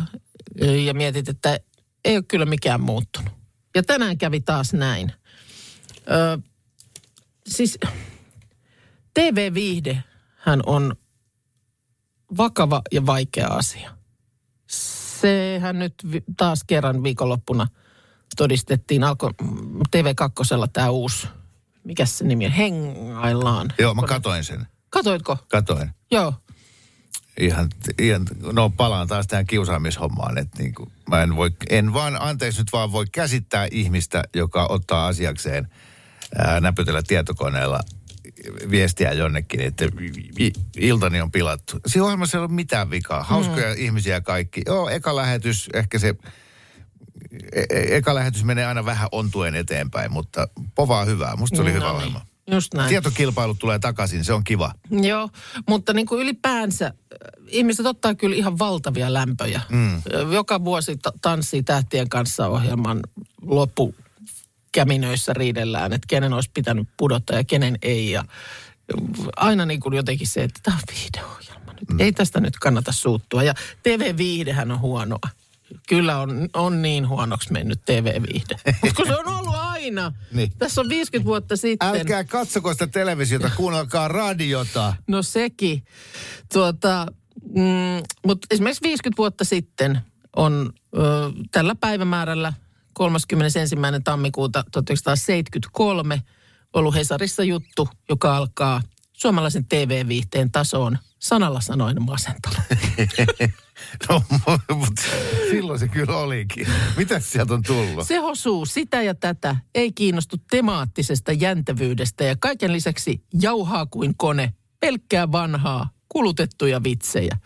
ja 0.85 0.93
mietit, 0.93 1.29
että 1.29 1.59
ei 2.05 2.15
ole 2.15 2.23
kyllä 2.27 2.45
mikään 2.45 2.81
muuttunut. 2.81 3.31
Ja 3.75 3.83
tänään 3.83 4.17
kävi 4.17 4.39
taas 4.39 4.73
näin. 4.73 5.11
Ö, 6.11 6.39
siis 7.47 7.77
TV-viihde 9.13 10.03
hän 10.35 10.61
on 10.65 10.95
vakava 12.37 12.81
ja 12.91 13.05
vaikea 13.05 13.47
asia. 13.47 13.97
Sehän 15.21 15.79
nyt 15.79 15.93
taas 16.37 16.63
kerran 16.67 17.03
viikonloppuna 17.03 17.67
todistettiin, 18.37 19.03
alkoi 19.03 19.29
TV2 19.95 20.69
tämä 20.73 20.89
uusi, 20.89 21.27
mikä 21.83 22.05
se 22.05 22.25
nimi 22.25 22.45
on, 22.45 22.51
Hengaillaan. 22.51 23.73
Joo, 23.79 23.93
mä 23.93 24.01
katoin 24.01 24.43
sen. 24.43 24.67
Katoitko? 24.89 25.37
Katoin. 25.47 25.89
Joo. 26.11 26.33
Ihan, 27.39 27.69
ihan, 27.99 28.25
no 28.51 28.69
palaan 28.69 29.07
taas 29.07 29.27
tähän 29.27 29.45
kiusaamishommaan, 29.45 30.37
että 30.37 30.63
niin 30.63 30.73
kuin, 30.73 30.91
mä 31.09 31.23
en 31.23 31.35
voi, 31.35 31.51
en 31.69 31.93
vaan, 31.93 32.21
anteeksi 32.21 32.61
nyt 32.61 32.73
vaan 32.73 32.91
voi 32.91 33.05
käsittää 33.11 33.67
ihmistä, 33.71 34.23
joka 34.35 34.65
ottaa 34.69 35.07
asiakseen 35.07 35.67
ää, 36.37 36.59
näpytellä 36.59 37.01
tietokoneella 37.03 37.79
viestiä 38.71 39.13
jonnekin, 39.13 39.61
että 39.61 39.85
iltani 40.77 41.21
on 41.21 41.31
pilattu. 41.31 41.79
Siinä 41.87 42.05
ohjelmassa 42.05 42.37
ei 42.37 42.43
ole 42.43 42.51
mitään 42.51 42.89
vikaa. 42.89 43.23
Hauskoja 43.23 43.67
mm. 43.67 43.75
ihmisiä 43.77 44.21
kaikki. 44.21 44.61
Joo, 44.65 44.89
eka 44.89 45.15
lähetys, 45.15 45.69
ehkä 45.73 45.99
se, 45.99 46.15
e- 47.53 47.65
e- 47.69 47.97
eka 47.97 48.15
lähetys 48.15 48.43
menee 48.43 48.65
aina 48.65 48.85
vähän 48.85 49.09
ontuen 49.11 49.55
eteenpäin, 49.55 50.11
mutta 50.11 50.47
povaa 50.75 51.05
hyvää. 51.05 51.35
Musta 51.35 51.55
se 51.55 51.61
oli 51.61 51.69
No 51.71 51.75
hyvä 51.75 51.85
niin, 51.85 51.95
ohjelma. 51.95 52.21
Just 52.51 52.73
näin. 52.73 52.89
Tietokilpailut 52.89 53.59
tulee 53.59 53.79
takaisin, 53.79 54.23
se 54.25 54.33
on 54.33 54.43
kiva. 54.43 54.71
Joo, 54.91 55.29
mutta 55.67 55.93
niin 55.93 56.05
kuin 56.07 56.21
ylipäänsä 56.21 56.85
äh, 56.85 56.93
ihmiset 57.47 57.85
ottaa 57.85 58.15
kyllä 58.15 58.35
ihan 58.35 58.59
valtavia 58.59 59.13
lämpöjä. 59.13 59.61
Mm. 59.69 60.01
Joka 60.33 60.63
vuosi 60.65 60.97
ta- 60.97 61.13
tanssii 61.21 61.63
tähtien 61.63 62.09
kanssa 62.09 62.47
ohjelman 62.47 62.99
loppukäminöissä 63.41 65.33
riidellään, 65.33 65.93
että 65.93 66.07
kenen 66.07 66.33
olisi 66.33 66.51
pitänyt 66.53 66.87
pudota 66.97 67.35
ja 67.35 67.43
kenen 67.43 67.77
ei. 67.81 68.11
Ja 68.11 68.25
aina 69.35 69.65
niin 69.65 69.79
kuin 69.79 69.95
jotenkin 69.95 70.27
se, 70.27 70.43
että 70.43 70.59
tämä 70.63 70.77
on 70.77 70.83
viihdeohjelma 70.95 71.73
nyt. 71.73 71.89
Mm. 71.89 71.99
Ei 71.99 72.11
tästä 72.11 72.39
nyt 72.39 72.57
kannata 72.59 72.91
suuttua. 72.91 73.43
Ja 73.43 73.53
TV-viihdehän 73.83 74.71
on 74.71 74.79
huonoa. 74.79 75.29
Kyllä 75.87 76.19
on, 76.19 76.49
on 76.53 76.81
niin 76.81 77.07
huonoksi 77.07 77.51
mennyt 77.51 77.81
TV-viihde. 77.85 78.55
Mutta 78.81 78.95
kun 78.97 79.05
se 79.05 79.17
on 79.17 79.27
ollut 79.27 79.55
aina. 79.55 80.13
Niin. 80.31 80.51
Tässä 80.57 80.81
on 80.81 80.89
50 80.89 81.25
vuotta 81.25 81.55
sitten. 81.57 81.87
Älkää 81.87 82.23
katsoko 82.23 82.73
sitä 82.73 82.87
televisiota, 82.87 83.49
kuunnelkaa 83.55 84.07
radiota. 84.07 84.93
No 85.07 85.21
sekin. 85.21 85.83
Tuota, 86.53 87.07
mm, 87.55 88.03
mutta 88.25 88.47
esimerkiksi 88.51 88.83
50 88.83 89.17
vuotta 89.17 89.43
sitten 89.43 90.01
on 90.35 90.73
ö, 90.97 90.99
tällä 91.51 91.75
päivämäärällä 91.75 92.53
31. 92.93 93.59
tammikuuta 94.03 94.63
1973 94.71 96.21
ollut 96.73 96.95
Hesarissa 96.95 97.43
juttu, 97.43 97.89
joka 98.09 98.37
alkaa 98.37 98.81
suomalaisen 99.13 99.65
TV-viihteen 99.65 100.51
tasoon 100.51 100.97
sanalla 101.19 101.61
sanoen 101.61 102.03
masentava. 102.03 102.61
No, 104.09 104.21
mutta 104.75 105.01
silloin 105.49 105.79
se 105.79 105.87
kyllä 105.87 106.17
olikin. 106.17 106.67
Mitäs 106.97 107.31
sieltä 107.31 107.53
on 107.53 107.63
tullut? 107.63 108.07
Se 108.07 108.17
hosuu 108.17 108.65
sitä 108.65 109.01
ja 109.01 109.15
tätä, 109.15 109.55
ei 109.75 109.91
kiinnostu 109.91 110.37
temaattisesta 110.49 111.31
jäntävyydestä 111.31 112.23
ja 112.23 112.35
kaiken 112.39 112.73
lisäksi 112.73 113.23
jauhaa 113.41 113.85
kuin 113.85 114.13
kone, 114.17 114.53
pelkkää 114.79 115.31
vanhaa, 115.31 115.89
kulutettuja 116.09 116.83
vitsejä. 116.83 117.37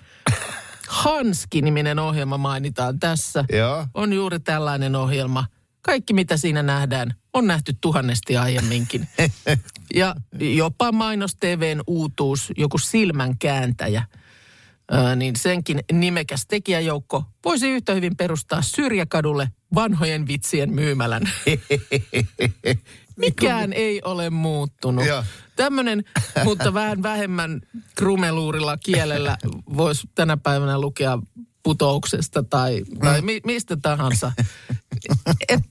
Hanski-niminen 0.87 1.99
ohjelma 1.99 2.37
mainitaan 2.37 2.99
tässä. 2.99 3.45
Joo. 3.51 3.87
On 3.93 4.13
juuri 4.13 4.39
tällainen 4.39 4.95
ohjelma. 4.95 5.45
Kaikki 5.81 6.13
mitä 6.13 6.37
siinä 6.37 6.63
nähdään 6.63 7.15
on 7.33 7.47
nähty 7.47 7.73
tuhannesti 7.81 8.37
aiemminkin. 8.37 9.07
Ja 9.93 10.15
jopa 10.39 10.91
mainos 10.91 11.35
TVn 11.35 11.81
uutuus, 11.87 12.51
joku 12.57 12.77
silmän 12.77 13.37
kääntäjä, 13.37 14.03
ää, 14.91 15.15
niin 15.15 15.35
senkin 15.35 15.79
nimekäs 15.91 16.45
tekijäjoukko 16.47 17.23
voisi 17.45 17.69
yhtä 17.69 17.93
hyvin 17.93 18.17
perustaa 18.17 18.61
Syrjäkadulle 18.61 19.47
vanhojen 19.75 20.27
vitsien 20.27 20.73
myymälän. 20.73 21.23
Mikään 23.17 23.73
ei 23.73 24.01
ole 24.03 24.29
muuttunut. 24.29 25.05
Tämmöinen, 25.55 26.03
mutta 26.43 26.73
vähän 26.73 27.03
vähemmän 27.03 27.61
krumeluurilla 27.95 28.77
kielellä 28.77 29.37
voisi 29.75 30.09
tänä 30.15 30.37
päivänä 30.37 30.79
lukea 30.79 31.19
putouksesta 31.63 32.43
tai, 32.43 32.83
tai 32.99 33.21
mi, 33.21 33.41
mistä 33.45 33.77
tahansa. 33.81 34.31
Et, 35.49 35.59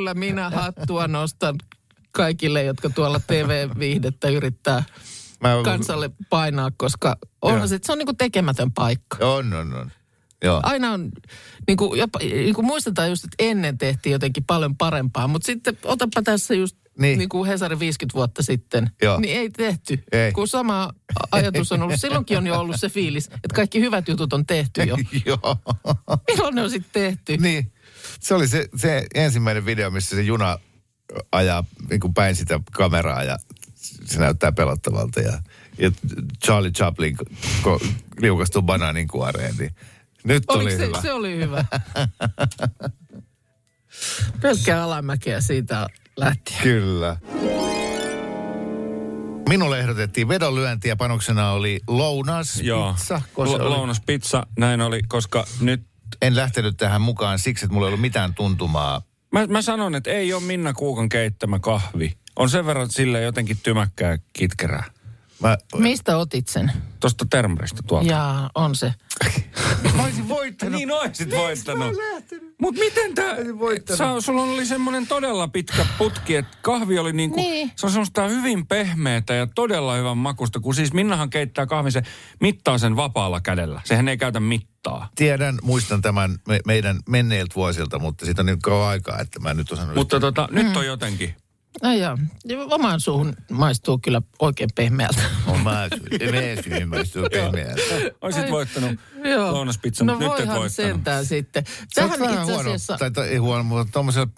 kyllä, 0.00 0.14
minä 0.14 0.50
hattua 0.50 1.08
nostan 1.08 1.56
kaikille, 2.10 2.62
jotka 2.62 2.90
tuolla 2.90 3.20
TV-viihdettä 3.26 4.28
yrittää 4.28 4.84
Mä, 5.40 5.48
kansalle 5.64 6.10
painaa, 6.30 6.70
koska 6.76 7.16
onhan 7.42 7.68
se, 7.68 7.78
se 7.82 7.92
on 7.92 7.98
niin 7.98 8.06
kuin 8.06 8.16
tekemätön 8.16 8.72
paikka. 8.72 9.26
On, 9.26 9.52
on, 9.52 9.74
on. 9.74 9.90
Joo. 10.44 10.60
Aina 10.62 10.92
on, 10.92 11.10
niin 11.66 11.76
kuin, 11.76 11.98
jopa, 11.98 12.18
niin 12.18 12.54
kuin 12.54 12.66
muistetaan 12.66 13.08
just, 13.08 13.24
että 13.24 13.36
ennen 13.38 13.78
tehtiin 13.78 14.12
jotenkin 14.12 14.44
paljon 14.44 14.76
parempaa, 14.76 15.28
mutta 15.28 15.46
sitten 15.46 15.78
otapa 15.84 16.22
tässä 16.22 16.54
just 16.54 16.76
niin, 16.98 17.18
niin 17.18 17.28
kuin 17.28 17.48
Hesari 17.48 17.78
50 17.78 18.14
vuotta 18.14 18.42
sitten, 18.42 18.90
Joo. 19.02 19.20
niin 19.20 19.36
ei 19.36 19.50
tehty. 19.50 20.04
Ei. 20.12 20.32
Kun 20.32 20.48
sama 20.48 20.90
ajatus 21.32 21.72
on 21.72 21.82
ollut, 21.82 22.00
silloinkin 22.00 22.38
on 22.38 22.46
jo 22.46 22.60
ollut 22.60 22.76
se 22.78 22.88
fiilis, 22.88 23.26
että 23.26 23.54
kaikki 23.54 23.80
hyvät 23.80 24.08
jutut 24.08 24.32
on 24.32 24.46
tehty 24.46 24.82
jo. 24.82 24.96
Joo. 25.26 25.56
Milloin 26.28 26.54
ne 26.54 26.62
on 26.62 26.70
sitten 26.70 27.02
tehty? 27.02 27.36
niin. 27.36 27.72
Se 28.20 28.34
oli 28.34 28.48
se, 28.48 28.68
se 28.76 29.06
ensimmäinen 29.14 29.66
video, 29.66 29.90
missä 29.90 30.16
se 30.16 30.22
juna 30.22 30.58
ajaa 31.32 31.64
niin 31.90 32.00
kuin 32.00 32.14
päin 32.14 32.36
sitä 32.36 32.60
kameraa 32.72 33.22
ja 33.24 33.38
se 34.04 34.18
näyttää 34.20 34.52
pelottavalta. 34.52 35.20
Ja, 35.20 35.38
ja 35.78 35.90
Charlie 36.44 36.70
Chaplin 36.70 37.16
ko, 37.62 37.80
liukastuu 38.20 38.62
banaanin 38.62 39.08
kuoreen, 39.08 39.54
niin 39.58 39.74
nyt 40.24 40.44
Oliko 40.48 40.62
oli 40.64 40.76
se, 40.76 40.86
hyvä. 40.86 41.00
se 41.02 41.12
oli 41.12 41.36
hyvä. 41.36 41.64
Pelkkää 44.42 44.82
alamäkeä 44.84 45.40
siitä 45.40 45.88
lähtien. 46.16 46.62
Kyllä. 46.62 47.16
Minulle 49.48 49.80
ehdotettiin 49.80 50.28
vedonlyöntiä, 50.28 50.96
panoksena 50.96 51.50
oli 51.52 51.80
lounas, 51.88 52.60
Joo. 52.60 52.92
pizza. 52.92 53.22
kun 53.34 53.46
se 53.46 53.52
Lo- 53.52 53.56
oli- 53.62 53.68
lounaspizza, 53.68 54.46
näin 54.58 54.80
oli, 54.80 55.02
koska 55.08 55.44
nyt 55.60 55.89
En 56.22 56.36
lähtenyt 56.36 56.76
tähän 56.76 57.00
mukaan 57.00 57.38
siksi, 57.38 57.64
että 57.64 57.74
mulla 57.74 57.86
ei 57.86 57.88
ollut 57.88 58.00
mitään 58.00 58.34
tuntumaa. 58.34 59.02
Mä, 59.32 59.46
mä 59.46 59.62
sanon, 59.62 59.94
että 59.94 60.10
ei 60.10 60.32
ole 60.32 60.42
Minna 60.42 60.72
Kuukan 60.72 61.08
keittämä 61.08 61.58
kahvi. 61.58 62.12
On 62.36 62.50
sen 62.50 62.66
verran 62.66 62.90
sille 62.90 63.22
jotenkin 63.22 63.58
tymäkkää 63.62 64.18
kitkerää. 64.32 64.84
Mä, 65.40 65.58
Mistä 65.78 66.16
otit 66.16 66.48
sen? 66.48 66.72
Tuosta 67.00 67.26
termarista 67.30 67.82
tuolta. 67.86 68.08
Jaa, 68.10 68.50
on 68.54 68.74
se. 68.74 68.94
mä 69.96 70.02
olisin 70.04 70.28
voittanut. 70.28 70.74
Niin 70.74 70.92
oisit 70.92 71.30
voittanut. 71.30 71.96
Mut 72.60 72.74
miten 72.74 73.14
tää, 73.14 73.36
sä, 73.96 74.20
sulla 74.20 74.42
oli 74.42 74.66
semmoinen 74.66 75.06
todella 75.06 75.48
pitkä 75.48 75.86
putki, 75.98 76.36
että 76.36 76.58
kahvi 76.62 76.98
oli 76.98 77.12
niinku, 77.12 77.36
Niin. 77.36 77.72
se 77.76 77.86
on 77.86 77.92
semmoista 77.92 78.28
hyvin 78.28 78.66
pehmeätä 78.66 79.34
ja 79.34 79.46
todella 79.54 79.94
hyvän 79.94 80.18
makusta, 80.18 80.60
kun 80.60 80.74
siis 80.74 80.92
Minnahan 80.92 81.30
keittää 81.30 81.66
kahvin, 81.66 81.92
se 81.92 82.02
mittaa 82.40 82.78
sen 82.78 82.96
vapaalla 82.96 83.40
kädellä. 83.40 83.80
Sehän 83.84 84.08
ei 84.08 84.18
käytä 84.18 84.40
mittaa. 84.40 85.08
Tiedän, 85.14 85.58
muistan 85.62 86.02
tämän 86.02 86.38
me, 86.48 86.60
meidän 86.66 86.98
menneiltä 87.08 87.54
vuosilta, 87.54 87.98
mutta 87.98 88.24
siitä 88.24 88.42
on 88.42 88.46
niin 88.46 88.62
kauan 88.62 88.88
aikaa, 88.88 89.18
että 89.18 89.40
mä 89.40 89.50
en 89.50 89.56
nyt 89.56 89.72
osannut. 89.72 89.96
Mutta 89.96 90.20
tota, 90.20 90.48
nyt 90.52 90.76
on 90.76 90.86
jotenkin. 90.86 91.34
No 91.82 91.92
joo, 91.92 92.18
Ja 92.44 92.58
omaan 92.70 93.00
suuhun 93.00 93.36
maistuu 93.50 93.98
kyllä 93.98 94.22
oikein 94.38 94.70
pehmeältä. 94.74 95.22
On 95.46 95.60
mä 95.60 95.88
syyn, 96.64 96.88
maistuu 96.88 97.22
pehmeältä. 97.32 97.82
Oisit 98.20 98.44
Ai, 98.44 98.50
voittanut 98.50 99.00
Joo. 99.24 99.52
lounaspizzan, 99.52 100.06
no 100.06 100.12
mutta 100.12 100.24
nyt 100.28 100.32
et 100.32 100.38
voihan 100.46 100.60
voittanut. 100.60 100.92
sentään 100.92 101.26
sitten. 101.26 101.64
Sä 101.66 102.02
oot 102.02 102.10
Tähän 102.10 102.20
vähän 102.20 102.34
itse 102.34 102.52
huono, 102.52 102.60
asiassa... 102.60 102.96
tai, 102.98 103.10
tai 103.10 103.28
ei 103.28 103.36
huono, 103.36 103.62
mutta 103.62 103.92
tommosella, 103.92 104.28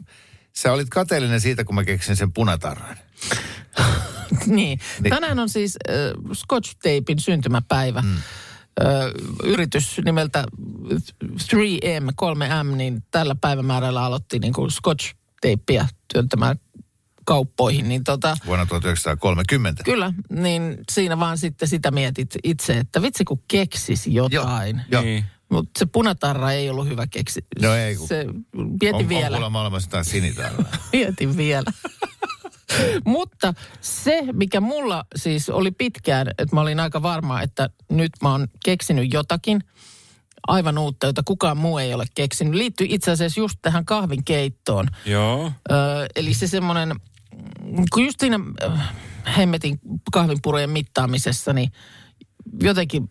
sä 0.52 0.72
olit 0.72 0.88
kateellinen 0.90 1.40
siitä, 1.40 1.64
kun 1.64 1.74
mä 1.74 1.85
keksin 1.85 2.16
sen 2.16 2.33
punatarran. 2.33 2.96
Niin. 4.46 4.81
Niin. 5.00 5.11
Tänään 5.11 5.38
on 5.38 5.48
siis 5.48 5.76
äh, 5.90 5.94
Scotch 6.33 6.74
Tapein 6.74 7.18
syntymäpäivä. 7.18 8.00
Mm. 8.02 8.16
Ö, 8.81 9.12
yritys 9.44 10.00
nimeltä 10.05 10.44
3M, 11.24 12.12
3M, 12.22 12.76
niin 12.76 13.02
tällä 13.11 13.35
päivämäärällä 13.40 14.05
aloitti 14.05 14.38
niin 14.38 14.52
kuin 14.52 14.70
Scotch 14.70 15.14
Tapea 15.40 15.88
työntämään 16.12 16.57
kauppoihin. 17.24 17.88
Niin 17.88 18.04
tota, 18.04 18.37
Vuonna 18.46 18.66
1930. 18.66 19.85
kyllä, 19.85 20.12
niin 20.30 20.78
siinä 20.92 21.18
vaan 21.18 21.38
sitten 21.38 21.68
sitä 21.68 21.90
mietit 21.90 22.35
itse, 22.44 22.78
että 22.78 23.02
vitsi 23.02 23.24
kun 23.24 23.42
keksisi 23.48 24.14
jotain. 24.14 24.82
Joo. 24.90 25.02
Niin. 25.02 25.24
Mutta 25.50 25.78
se 25.78 25.87
punatarra 25.87 26.52
ei 26.52 26.70
ollut 26.70 26.88
hyvä 26.88 27.06
keksi. 27.06 27.44
No 27.62 27.74
ei, 27.74 27.96
kun- 27.96 28.08
Se, 28.08 28.26
mietin 28.80 28.94
on, 28.94 29.08
vielä. 29.08 29.26
on 29.26 29.32
kuulemma 29.32 29.61
olemassa 29.61 29.87
jotain 29.88 30.04
sinitarraa. 30.04 30.64
Mietin 30.92 31.37
vielä. 31.37 31.72
Mutta 33.04 33.54
se, 33.80 34.22
mikä 34.32 34.61
mulla 34.61 35.04
siis 35.16 35.48
oli 35.50 35.70
pitkään, 35.70 36.28
että 36.28 36.56
mä 36.56 36.61
olin 36.61 36.80
aika 36.80 37.02
varma, 37.02 37.42
että 37.42 37.70
nyt 37.90 38.12
mä 38.22 38.30
oon 38.30 38.48
keksinyt 38.64 39.12
jotakin 39.12 39.61
aivan 40.48 40.78
uutta, 40.78 41.06
jota 41.06 41.22
kukaan 41.24 41.56
muu 41.56 41.78
ei 41.78 41.94
ole 41.94 42.04
keksinyt, 42.14 42.54
liittyy 42.54 42.87
itse 42.90 43.11
asiassa 43.11 43.40
just 43.40 43.58
tähän 43.62 43.85
kahvin 43.85 44.24
keittoon. 44.24 44.88
Joo. 45.06 45.52
Öö, 45.70 46.06
eli 46.16 46.35
se 46.35 46.46
semmoinen, 46.46 46.92
kun 47.92 48.04
just 48.04 48.20
siinä 48.20 48.40
ö, 48.62 48.70
hemmetin 49.37 49.80
kahvinpurojen 50.12 50.70
mittaamisessa, 50.70 51.52
niin 51.52 51.72
jotenkin 52.62 53.11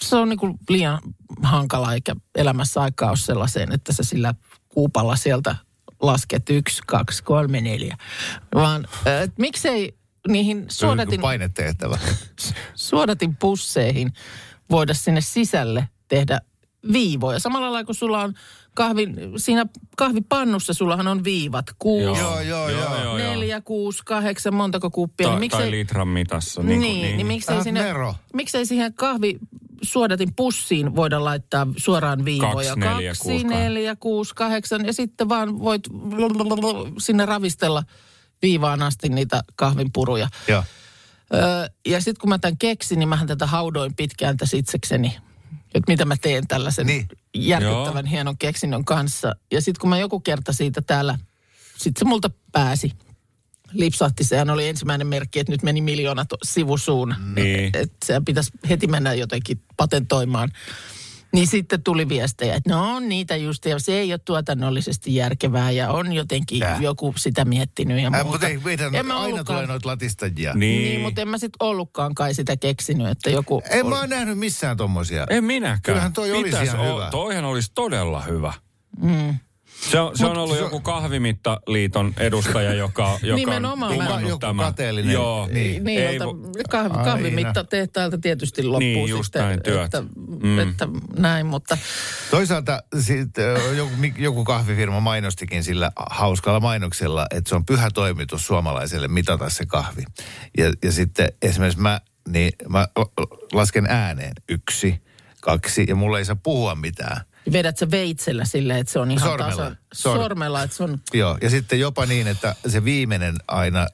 se 0.00 0.16
on 0.16 0.28
niin 0.28 0.38
kuin 0.38 0.54
liian 0.68 1.00
hankala, 1.42 1.94
eikä 1.94 2.16
elämässä 2.34 2.80
aikaa 2.80 3.08
ole 3.08 3.16
sellaiseen, 3.16 3.72
että 3.72 3.92
sä 3.92 4.02
sillä 4.02 4.34
kuupalla 4.68 5.16
sieltä 5.16 5.56
lasket 6.00 6.50
yksi, 6.50 6.82
kaksi, 6.86 7.22
kolme, 7.22 7.60
neljä. 7.60 7.96
Vaan 8.54 8.86
ö, 9.06 9.20
et 9.22 9.38
miksei 9.38 9.98
niihin 10.28 10.66
suodatin, 10.68 11.20
Painetehtävä. 11.20 11.98
suodatin 12.74 13.36
pusseihin 13.36 14.12
voida 14.70 14.94
sinne 14.94 15.20
sisälle 15.20 15.88
tehdä 16.08 16.40
viivoja. 16.92 17.38
Samalla 17.38 17.72
lailla 17.72 17.86
kun 17.86 17.94
sulla 17.94 18.22
on 18.22 18.34
kahvin, 18.78 19.16
siinä 19.36 19.66
kahvipannussa 19.96 20.74
sullahan 20.74 21.06
on 21.06 21.24
viivat. 21.24 21.66
Kuusi, 21.78 22.20
Joo, 22.20 22.40
joo, 22.40 22.68
joo. 22.68 23.16
neljä, 23.16 23.60
kuusi, 23.60 24.02
kahdeksan, 24.04 24.54
montako 24.54 24.90
kuppia. 24.90 25.28
Ta- 25.28 25.38
niin 25.38 25.50
tai 25.50 25.70
litran 25.70 26.08
mitassa. 26.08 26.62
Niin, 26.62 26.80
niin, 26.80 27.02
niin, 27.02 27.16
niin 27.16 27.26
miksei, 27.26 27.62
sinne, 27.62 27.82
Nero. 27.82 28.14
miksei 28.34 28.66
siihen 28.66 28.94
kahvi 28.94 29.38
suodatin 29.82 30.34
pussiin 30.36 30.96
voida 30.96 31.24
laittaa 31.24 31.66
suoraan 31.76 32.24
viivoja. 32.24 32.74
Kaksi, 32.74 32.80
neljä, 32.80 33.10
Kaksi, 33.10 33.22
kuusi, 33.22 33.44
neljä, 33.46 33.96
kuusi, 33.96 34.34
kahdeksan 34.34 34.86
ja 34.86 34.92
sitten 34.92 35.28
vaan 35.28 35.58
voit 35.60 35.82
sinne 36.98 37.26
ravistella 37.26 37.82
viivaan 38.42 38.82
asti 38.82 39.08
niitä 39.08 39.42
kahvinpuruja. 39.56 40.28
Joo. 40.48 40.64
Öö, 41.34 41.66
ja 41.86 42.00
sitten 42.00 42.20
kun 42.20 42.28
mä 42.28 42.38
tämän 42.38 42.58
keksin, 42.58 42.98
niin 42.98 43.08
mähän 43.08 43.26
tätä 43.26 43.46
haudoin 43.46 43.94
pitkään 43.94 44.36
tässä 44.36 44.56
itsekseni. 44.56 45.16
Että 45.74 45.92
mitä 45.92 46.04
mä 46.04 46.16
teen 46.16 46.46
tällaisen 46.48 46.86
Niin. 46.86 47.08
järkyttävän 47.34 48.06
Joo. 48.06 48.10
hienon 48.10 48.38
keksinnön 48.38 48.84
kanssa. 48.84 49.36
Ja 49.52 49.60
sitten 49.60 49.80
kun 49.80 49.90
mä 49.90 49.98
joku 49.98 50.20
kerta 50.20 50.52
siitä 50.52 50.82
täällä, 50.82 51.18
sitten 51.76 51.98
se 51.98 52.04
multa 52.04 52.30
pääsi. 52.52 52.92
Lipsahti, 53.72 54.24
sehän 54.24 54.50
oli 54.50 54.68
ensimmäinen 54.68 55.06
merkki, 55.06 55.40
että 55.40 55.52
nyt 55.52 55.62
meni 55.62 55.80
miljoonat 55.80 56.28
sivusuun. 56.42 57.14
Niin. 57.34 57.64
Että 57.74 58.06
sehän 58.06 58.24
pitäisi 58.24 58.50
heti 58.68 58.86
mennä 58.86 59.14
jotenkin 59.14 59.62
patentoimaan. 59.76 60.52
Niin 61.32 61.46
sitten 61.46 61.82
tuli 61.82 62.08
viestejä, 62.08 62.54
että 62.54 62.70
no 62.70 62.94
on 62.96 63.08
niitä 63.08 63.36
just, 63.36 63.64
ja 63.64 63.78
se 63.78 63.92
ei 63.92 64.12
ole 64.12 64.20
tuotannollisesti 64.24 65.14
järkevää, 65.14 65.70
ja 65.70 65.90
on 65.92 66.12
jotenkin 66.12 66.62
Äh. 66.62 66.80
joku 66.82 67.14
sitä 67.16 67.44
miettinyt 67.44 68.02
ja 68.02 68.06
Äh, 68.06 68.12
muuta. 68.12 68.28
mutta 68.28 68.48
ei, 68.48 68.58
meidän 68.64 68.94
En 68.94 69.06
mä 69.06 69.14
aina 69.20 69.24
ollutkaan- 69.26 69.46
tulee 69.56 69.66
noita 69.66 69.88
latistajia. 69.88 70.54
Niin. 70.54 70.82
Niin, 70.84 71.00
mutta 71.00 71.20
en 71.20 71.28
mä 71.28 71.38
sitten 71.38 71.56
ollutkaan 71.66 72.14
kai 72.14 72.34
sitä 72.34 72.56
keksinyt, 72.56 73.06
että 73.08 73.30
joku... 73.30 73.62
En 73.70 73.86
mä 73.86 73.98
oon 74.00 74.08
nähnyt 74.08 74.38
missään 74.38 74.76
tommosia. 74.76 75.26
En 75.30 75.44
minäkään. 75.44 75.80
Kyllähän 75.82 76.12
toi 76.12 76.30
olisi 76.32 76.44
Pitäis 76.44 76.68
ihan 76.68 76.80
o- 76.80 76.94
hyvä. 76.96 77.10
Toihan 77.10 77.44
olisi 77.44 77.72
todella 77.74 78.20
hyvä. 78.22 78.52
Mm. 79.02 79.34
Se 79.80 80.00
on, 80.00 80.18
se 80.18 80.26
on 80.26 80.36
ollut 80.38 80.56
se- 80.56 80.62
joku 80.62 80.80
kahvimittaliiton 80.80 82.14
edustaja, 82.16 82.74
joka, 82.74 83.18
joka 83.22 83.36
Nimenomaan. 83.36 83.92
on 83.92 83.98
Mä- 83.98 84.20
Joku 84.20 84.38
tämän. 84.38 84.66
kateellinen. 84.66 85.12
Joo. 85.12 85.46
Niin. 85.52 85.84
Niin, 85.84 86.00
Ei 86.08 86.16
jolta 86.16 86.24
vo- 86.36 86.62
kahvi, 86.70 86.90
Aina. 86.90 87.04
kahvimitta 87.04 87.64
tehtailta 87.64 88.18
tietysti 88.18 88.62
loppuu 88.62 88.78
Niin, 88.80 89.08
just 89.08 89.24
sitten, 89.24 89.42
näin, 89.42 89.62
työt. 89.62 89.84
Että, 89.84 90.02
Mm. 90.42 90.58
että 90.58 90.88
näin, 91.18 91.46
mutta 91.46 91.78
Toisaalta 92.30 92.82
sit, 93.00 93.28
joku, 93.76 93.92
joku 94.18 94.44
kahvifirma 94.44 95.00
mainostikin 95.00 95.64
sillä 95.64 95.92
hauskalla 96.10 96.60
mainoksella, 96.60 97.26
että 97.30 97.48
se 97.48 97.54
on 97.54 97.64
pyhä 97.66 97.90
toimitus 97.94 98.46
suomalaiselle 98.46 99.08
mitata 99.08 99.50
se 99.50 99.66
kahvi. 99.66 100.02
Ja, 100.58 100.72
ja 100.84 100.92
sitten 100.92 101.28
esimerkiksi 101.42 101.80
mä, 101.80 102.00
niin 102.28 102.52
mä 102.68 102.88
lasken 103.52 103.86
ääneen 103.88 104.32
yksi, 104.48 105.02
kaksi 105.40 105.84
ja 105.88 105.94
mulla 105.94 106.18
ei 106.18 106.24
saa 106.24 106.36
puhua 106.42 106.74
mitään. 106.74 107.20
Vedät 107.52 107.78
sä 107.78 107.90
veitsellä 107.90 108.44
silleen, 108.44 108.78
että 108.80 108.92
se 108.92 108.98
on 108.98 109.10
ihan 109.10 109.30
Sormella. 109.30 109.50
tasan. 109.50 109.78
Sor- 109.94 110.16
Sormella, 110.22 110.62
että 110.62 110.76
se 110.76 110.82
on... 110.82 110.98
Joo, 111.14 111.38
ja 111.42 111.50
sitten 111.50 111.80
jopa 111.80 112.06
niin, 112.06 112.26
että 112.26 112.54
se 112.68 112.84
viimeinen 112.84 113.36
aina, 113.48 113.86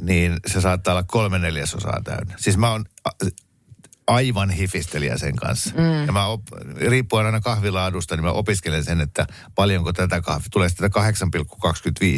niin 0.00 0.36
se 0.46 0.60
saattaa 0.60 0.94
olla 0.94 1.02
kolme 1.02 1.38
neljäsosaa 1.38 2.00
täynnä. 2.04 2.34
Siis 2.38 2.56
mä 2.56 2.70
oon 2.70 2.84
aivan 4.06 4.50
hifistelijä 4.50 5.18
sen 5.18 5.36
kanssa. 5.36 5.70
Mm. 5.70 6.06
Ja 6.06 6.12
mä 6.12 6.26
op, 6.26 6.42
riippuen 6.76 7.26
aina 7.26 7.40
kahvilaadusta, 7.40 8.16
niin 8.16 8.24
mä 8.24 8.30
opiskelen 8.30 8.84
sen, 8.84 9.00
että 9.00 9.26
paljonko 9.54 9.92
tätä 9.92 10.20
kahvi, 10.20 10.44
tulee 10.50 10.68
sitä 10.68 10.86
8,25 10.86 10.92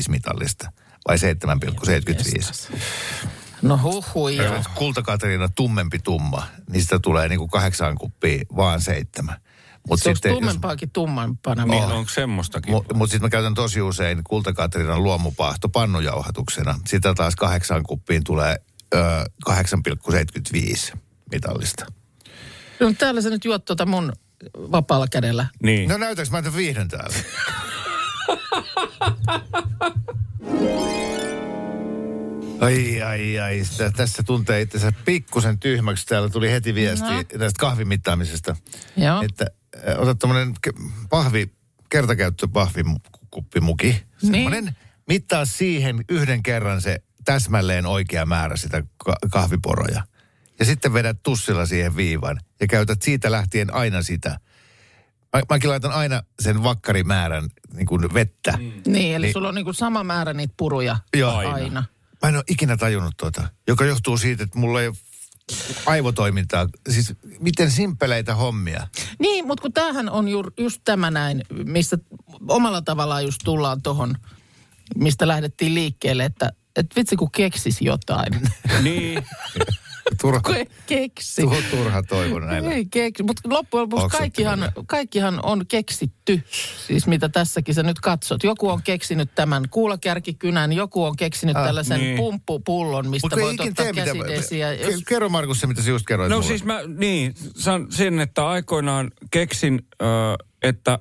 mitallista 0.08 0.72
vai 1.08 1.16
7,75. 1.16 2.76
No 3.62 3.78
huhui. 3.82 4.36
Ja 4.36 4.62
kultakateriina 4.74 5.48
tummempi 5.48 5.98
tumma, 5.98 6.46
niin 6.70 6.82
sitä 6.82 6.98
tulee 6.98 7.28
niinku 7.28 7.48
kahdeksaan 7.48 7.98
kuppia 7.98 8.44
vaan 8.56 8.80
seitsemän. 8.80 9.36
Mut 9.88 10.02
Se 10.02 10.08
on 10.10 10.16
tummempaakin 10.34 10.90
tummampana 10.90 11.68
vielä. 11.68 11.86
Onko 11.94 12.10
semmoistakin? 12.10 12.72
Mutta 12.72 12.94
mut 12.94 13.10
sitten 13.10 13.26
mä 13.26 13.30
käytän 13.30 13.54
tosi 13.54 13.80
usein 13.82 14.24
kultakatrinan 14.24 15.02
luomupahto 15.02 15.68
pannujauhatuksena. 15.68 16.78
Sitä 16.86 17.14
taas 17.14 17.36
kahdeksaan 17.36 17.82
kuppiin 17.82 18.24
tulee 18.24 18.56
ö, 18.94 18.98
8,75 20.92 20.96
mitallista. 21.30 21.86
No, 22.80 22.92
täällä 22.98 23.20
sä 23.20 23.30
nyt 23.30 23.44
juot 23.44 23.64
tuota 23.64 23.86
mun 23.86 24.12
vapaalla 24.56 25.06
kädellä. 25.08 25.46
Niin. 25.62 25.88
No 25.88 25.96
näytäks 25.96 26.30
mä 26.30 26.42
tämän 26.42 26.56
viihden 26.56 26.88
täällä? 26.88 27.16
Ai, 32.60 33.02
ai, 33.02 33.38
ai. 33.38 33.64
Sitä, 33.64 33.90
tässä 33.90 34.22
tuntee 34.22 34.60
itsensä 34.60 34.92
pikkusen 35.04 35.58
tyhmäksi. 35.58 36.06
Täällä 36.06 36.28
tuli 36.28 36.50
heti 36.50 36.74
viesti 36.74 37.06
No. 37.14 37.24
tästä 37.38 37.58
kahvimittaamisesta. 37.58 38.56
Joo. 38.96 39.22
Että 39.22 39.46
ota 39.98 40.14
tämmönen 40.14 40.54
ke- 40.66 40.90
pahvi, 41.10 41.50
kertakäyttö 41.88 42.48
pahvikuppimuki. 42.48 44.02
Semmoinen, 44.18 44.76
mittaa 45.08 45.44
siihen 45.44 46.04
yhden 46.08 46.42
kerran 46.42 46.80
se 46.80 47.02
täsmälleen 47.24 47.86
oikea 47.86 48.26
määrä 48.26 48.56
sitä 48.56 48.82
ka- 48.96 49.16
kahviporoja. 49.30 50.02
Ja 50.58 50.64
sitten 50.64 50.92
vedät 50.92 51.22
tussilla 51.22 51.66
siihen 51.66 51.96
viivan 51.96 52.40
ja 52.60 52.66
käytät 52.66 53.02
siitä 53.02 53.30
lähtien 53.30 53.74
aina 53.74 54.02
sitä. 54.02 54.28
Mä, 55.36 55.42
mäkin 55.50 55.70
laitan 55.70 55.92
aina 55.92 56.22
sen 56.40 56.62
vakkarimäärän 56.62 57.48
niin 57.74 57.86
kuin 57.86 58.14
vettä. 58.14 58.52
Mm. 58.52 58.72
Niin, 58.92 59.16
eli 59.16 59.26
Niin. 59.26 59.32
sulla 59.32 59.48
on 59.48 59.54
niinku 59.54 59.72
sama 59.72 60.04
määrä 60.04 60.32
niitä 60.32 60.54
puruja 60.56 60.96
Joo. 61.16 61.36
aina. 61.36 61.52
Aina. 61.54 61.64
aina. 61.66 61.84
Mä 62.22 62.28
en 62.28 62.34
ole 62.36 62.44
ikinä 62.48 62.76
tajunnut 62.76 63.14
tuota, 63.16 63.48
joka 63.68 63.84
johtuu 63.84 64.18
siitä, 64.18 64.44
että 64.44 64.58
mulla 64.58 64.80
ei 64.82 64.88
ole 64.88 64.96
aivotoimintaa. 65.86 66.68
Siis 66.88 67.14
miten 67.40 67.70
simpeleitä 67.70 68.34
hommia. 68.34 68.86
Niin, 69.18 69.46
mutta 69.46 69.62
kun 69.62 69.72
tämähän 69.72 70.10
on 70.10 70.28
ju, 70.28 70.44
just 70.58 70.80
tämä 70.84 71.10
näin, 71.10 71.42
mistä 71.64 71.98
omalla 72.48 72.82
tavallaan 72.82 73.24
just 73.24 73.40
tullaan 73.44 73.82
tohon, 73.82 74.14
mistä 74.96 75.28
lähdettiin 75.28 75.74
liikkeelle, 75.74 76.24
että 76.24 76.52
et 76.76 76.86
vitsi 76.96 77.16
kun 77.16 77.30
keksis 77.30 77.80
jotain. 77.80 78.40
Niin. 78.82 79.24
Turha, 80.20 80.40
keksi. 80.86 81.42
turha, 81.42 81.56
turha 81.70 82.02
toivo 82.02 82.38
näillä. 82.38 82.70
Ei 82.72 82.86
keksi, 82.86 83.22
mutta 83.22 83.42
loppujen 83.48 83.82
lopuksi 83.82 84.18
kaikkihan, 84.18 84.72
kaikkihan 84.86 85.40
on 85.42 85.66
keksitty. 85.66 86.42
Siis 86.86 87.06
mitä 87.06 87.28
tässäkin 87.28 87.74
sä 87.74 87.82
nyt 87.82 88.00
katsot. 88.00 88.44
Joku 88.44 88.68
on 88.68 88.82
keksinyt 88.82 89.34
tämän 89.34 89.68
kuulakärkikynän, 89.70 90.72
joku 90.72 91.04
on 91.04 91.16
keksinyt 91.16 91.56
Ah, 91.56 91.64
tällaisen 91.66 92.00
niin. 92.00 92.16
pumppupullon, 92.16 93.08
mistä 93.10 93.24
Mutta 93.26 93.40
voit 93.44 93.60
ottaa 93.60 93.84
tee 93.84 93.92
mitä... 93.92 94.04
käsidesiä. 94.04 94.72
Jos, 94.72 95.02
Kerro 95.08 95.28
Markus 95.28 95.60
se, 95.60 95.66
mitä 95.66 95.82
sä 95.82 95.90
just 95.90 96.06
kerroit 96.06 96.30
No 96.30 96.36
mulle. 96.36 96.48
siis 96.48 96.64
mä, 96.64 96.80
niin, 96.98 97.34
san, 97.56 97.86
sen, 97.90 98.20
että 98.20 98.48
aikoinaan 98.48 99.10
keksin, 99.30 99.82
ö, 100.02 100.06
että 100.62 100.98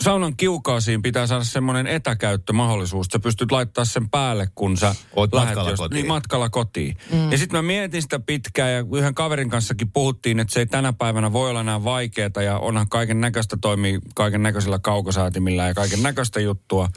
saunan 0.00 0.36
kiukaasiin 0.36 1.02
pitää 1.02 1.26
saada 1.26 1.44
semmoinen 1.44 1.86
etäkäyttömahdollisuus, 1.86 3.06
että 3.06 3.18
sä 3.18 3.22
pystyt 3.22 3.52
laittaa 3.52 3.84
sen 3.84 4.10
päälle, 4.10 4.48
kun 4.54 4.76
sä 4.76 4.94
Oot 5.16 5.34
lähet 5.34 5.54
matkalla 5.54 5.76
kotiin. 5.76 5.96
Niin, 5.96 6.08
matkalla 6.08 6.50
kotiin. 6.50 6.96
Mm. 7.12 7.32
Ja 7.32 7.38
sitten 7.38 7.58
mä 7.58 7.62
mietin 7.62 8.02
sitä 8.02 8.20
pitkään 8.20 8.72
ja 8.72 8.84
yhden 8.98 9.14
kaverin 9.14 9.50
kanssakin 9.50 9.92
puhuttiin, 9.92 10.40
että 10.40 10.54
se 10.54 10.60
ei 10.60 10.66
tänä 10.66 10.92
päivänä 10.92 11.32
voi 11.32 11.50
olla 11.50 11.60
enää 11.60 11.84
vaikeaa 11.84 12.42
ja 12.44 12.58
onhan 12.58 12.88
kaiken 12.88 13.20
näköistä 13.20 13.56
toimii 13.60 13.98
kaiken 14.14 14.42
näköisillä 14.42 14.78
kaukosäätimillä 14.78 15.66
ja 15.66 15.74
kaiken 15.74 16.02
näköistä 16.02 16.40
juttua. 16.40 16.88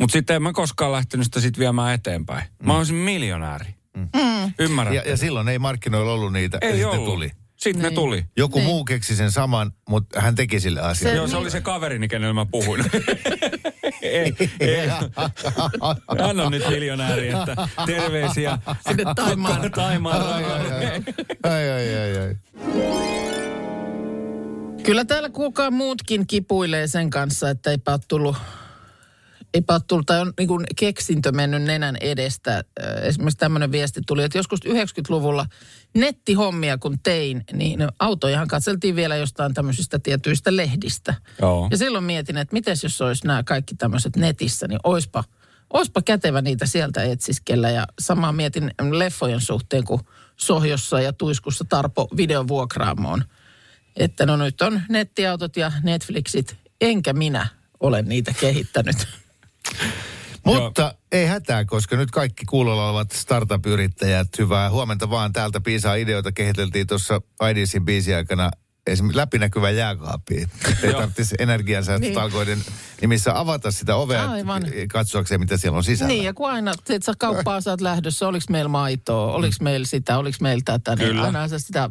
Mutta 0.00 0.12
sitten 0.12 0.36
en 0.36 0.42
mä 0.42 0.52
koskaan 0.52 0.92
lähtenyt 0.92 1.24
sitä 1.24 1.40
sit 1.40 1.58
viemään 1.58 1.94
eteenpäin. 1.94 2.44
Mä 2.62 2.76
olisin 2.76 2.96
miljonääri. 2.96 3.74
Mm. 3.96 4.08
Ymmärrät? 4.58 4.94
Ja, 4.94 5.02
ja 5.06 5.16
silloin 5.16 5.48
ei 5.48 5.58
markkinoilla 5.58 6.12
ollut 6.12 6.32
niitä, 6.32 6.58
ja 6.62 6.68
ei 6.68 6.74
sitten 6.74 6.90
ollut. 6.90 7.04
tuli. 7.04 7.30
Sitten 7.58 7.82
ne 7.82 7.88
Niin. 7.88 7.94
tuli. 7.94 8.24
Joku 8.36 8.60
muu 8.60 8.84
keksi 8.84 9.16
sen 9.16 9.32
saman, 9.32 9.72
mutta 9.88 10.20
hän 10.20 10.34
teki 10.34 10.60
sille 10.60 10.80
asialle. 10.80 11.16
Joo, 11.16 11.26
se 11.28 11.36
oli 11.36 11.50
se 11.50 11.60
kaverini, 11.60 12.08
kenellä 12.08 12.34
mä 12.34 12.46
puhuin. 12.50 12.84
ei, 14.02 14.34
ei. 14.60 14.88
Hän 16.26 16.40
on 16.40 16.52
nyt 16.52 16.68
miljonääri, 16.68 17.28
että 17.28 17.68
terveisiä 17.86 18.58
Sinne 18.88 19.04
Taimaan. 19.16 19.70
Taimaan 19.72 20.22
ai, 21.42 21.70
ai, 21.70 21.96
ai, 21.96 22.18
ai. 22.18 22.36
Kyllä 24.82 25.04
täällä 25.04 25.28
kuulkaa 25.30 25.70
muutkin 25.70 26.26
kipuilee 26.26 26.86
sen 26.86 27.10
kanssa, 27.10 27.50
että 27.50 27.70
eipä 27.70 27.92
ole 27.92 28.00
tullut, 28.08 28.36
eipä 29.54 29.74
ole 29.74 29.80
tullut 29.86 30.06
tai 30.06 30.20
on 30.20 30.32
niin 30.38 30.48
kuin 30.48 30.66
keksintö 30.76 31.32
mennyt 31.32 31.62
nenän 31.62 31.96
edestä. 32.00 32.64
Esimerkiksi 33.02 33.38
tämmöinen 33.38 33.72
viesti 33.72 34.00
tuli, 34.06 34.24
että 34.24 34.38
joskus 34.38 34.60
90-luvulla 34.66 35.46
nettihommia 35.94 36.78
kun 36.78 36.98
tein, 37.02 37.44
niin 37.52 37.88
autojahan 37.98 38.48
katseltiin 38.48 38.96
vielä 38.96 39.16
jostain 39.16 39.54
tämmöisistä 39.54 39.98
tietyistä 39.98 40.56
lehdistä. 40.56 41.14
Joo. 41.40 41.68
Ja 41.70 41.76
silloin 41.76 42.04
mietin, 42.04 42.36
että 42.36 42.52
miten 42.52 42.76
jos 42.82 43.00
olisi 43.00 43.26
nämä 43.26 43.42
kaikki 43.42 43.74
tämmöiset 43.74 44.16
netissä, 44.16 44.68
niin 44.68 44.80
oispa, 44.84 45.24
oispa 45.72 46.02
kätevä 46.02 46.42
niitä 46.42 46.66
sieltä 46.66 47.02
etsiskellä. 47.02 47.70
Ja 47.70 47.86
samaa 48.00 48.32
mietin 48.32 48.70
leffojen 48.90 49.40
suhteen, 49.40 49.84
kun 49.84 50.00
Sohjossa 50.36 51.00
ja 51.00 51.12
Tuiskussa 51.12 51.64
Tarpo 51.68 52.08
videovuokraamoon. 52.16 53.24
Että 53.96 54.26
no 54.26 54.36
nyt 54.36 54.62
on 54.62 54.82
nettiautot 54.88 55.56
ja 55.56 55.72
Netflixit, 55.82 56.56
enkä 56.80 57.12
minä 57.12 57.46
ole 57.80 58.02
niitä 58.02 58.34
kehittänyt. 58.40 58.96
Mutta 60.44 60.94
ei 61.12 61.26
hätää, 61.26 61.64
koska 61.64 61.96
nyt 61.96 62.10
kaikki 62.10 62.44
kuulolla 62.44 62.88
olevat 62.88 63.12
startup-yrittäjät, 63.12 64.28
hyvää 64.38 64.70
huomenta 64.70 65.10
vaan. 65.10 65.32
Täältä 65.32 65.60
piisaa 65.60 65.94
ideoita 65.94 66.32
kehiteltiin 66.32 66.86
tuossa 66.86 67.20
IDCin 67.50 67.84
biisin 67.84 68.16
aikana 68.16 68.50
esimerkiksi 68.86 69.16
läpinäkyvä 69.16 69.70
jääkaappi. 69.70 70.34
Ei 70.36 70.46
Joo. 70.82 70.92
tarvitsisi 70.92 71.34
energiansäästötalkoiden 71.38 72.58
nimissä 73.00 73.38
avata 73.38 73.70
sitä 73.70 73.96
ovea 73.96 74.30
Aivan. 74.30 74.62
katsoakseen, 74.92 75.40
mitä 75.40 75.56
siellä 75.56 75.76
on 75.76 75.84
sisällä. 75.84 76.12
Niin, 76.12 76.24
ja 76.24 76.34
kun 76.34 76.50
aina 76.50 76.72
teet 76.84 77.02
sä 77.02 77.12
kauppaa, 77.18 77.60
sä 77.60 77.70
oot 77.70 77.80
lähdössä, 77.80 78.28
oliko 78.28 78.44
meillä 78.50 78.68
maitoa, 78.68 79.32
oliko 79.32 79.56
meillä 79.60 79.86
sitä, 79.86 80.18
oliko 80.18 80.38
meillä 80.40 80.62
tätä, 80.64 80.96
niin 80.96 81.08
Kyllä. 81.08 81.22
aina 81.22 81.48
sä 81.48 81.58
sitä 81.58 81.90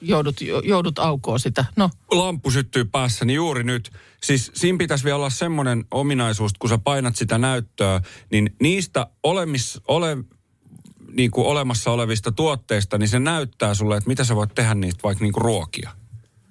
joudut, 0.00 0.36
joudut 0.64 0.98
aukoon 0.98 1.40
sitä. 1.40 1.64
No, 1.76 1.90
Lamppu 2.10 2.50
syttyy 2.50 2.84
päässäni 2.84 3.34
juuri 3.34 3.64
nyt. 3.64 3.90
Siis 4.22 4.50
siinä 4.54 4.78
pitäisi 4.78 5.04
vielä 5.04 5.16
olla 5.16 5.30
semmoinen 5.30 5.84
ominaisuus, 5.90 6.52
kun 6.58 6.70
sä 6.70 6.78
painat 6.78 7.16
sitä 7.16 7.38
näyttöä, 7.38 8.00
niin 8.32 8.56
niistä 8.60 9.06
olemis, 9.22 9.80
ole, 9.88 10.16
niin 11.12 11.30
kuin 11.30 11.46
olemassa 11.46 11.90
olevista 11.90 12.32
tuotteista, 12.32 12.98
niin 12.98 13.08
se 13.08 13.18
näyttää 13.18 13.74
sulle, 13.74 13.96
että 13.96 14.08
mitä 14.08 14.24
sä 14.24 14.36
voit 14.36 14.54
tehdä 14.54 14.74
niistä 14.74 15.02
vaikka 15.02 15.24
niin 15.24 15.32
kuin 15.32 15.44
ruokia. 15.44 15.90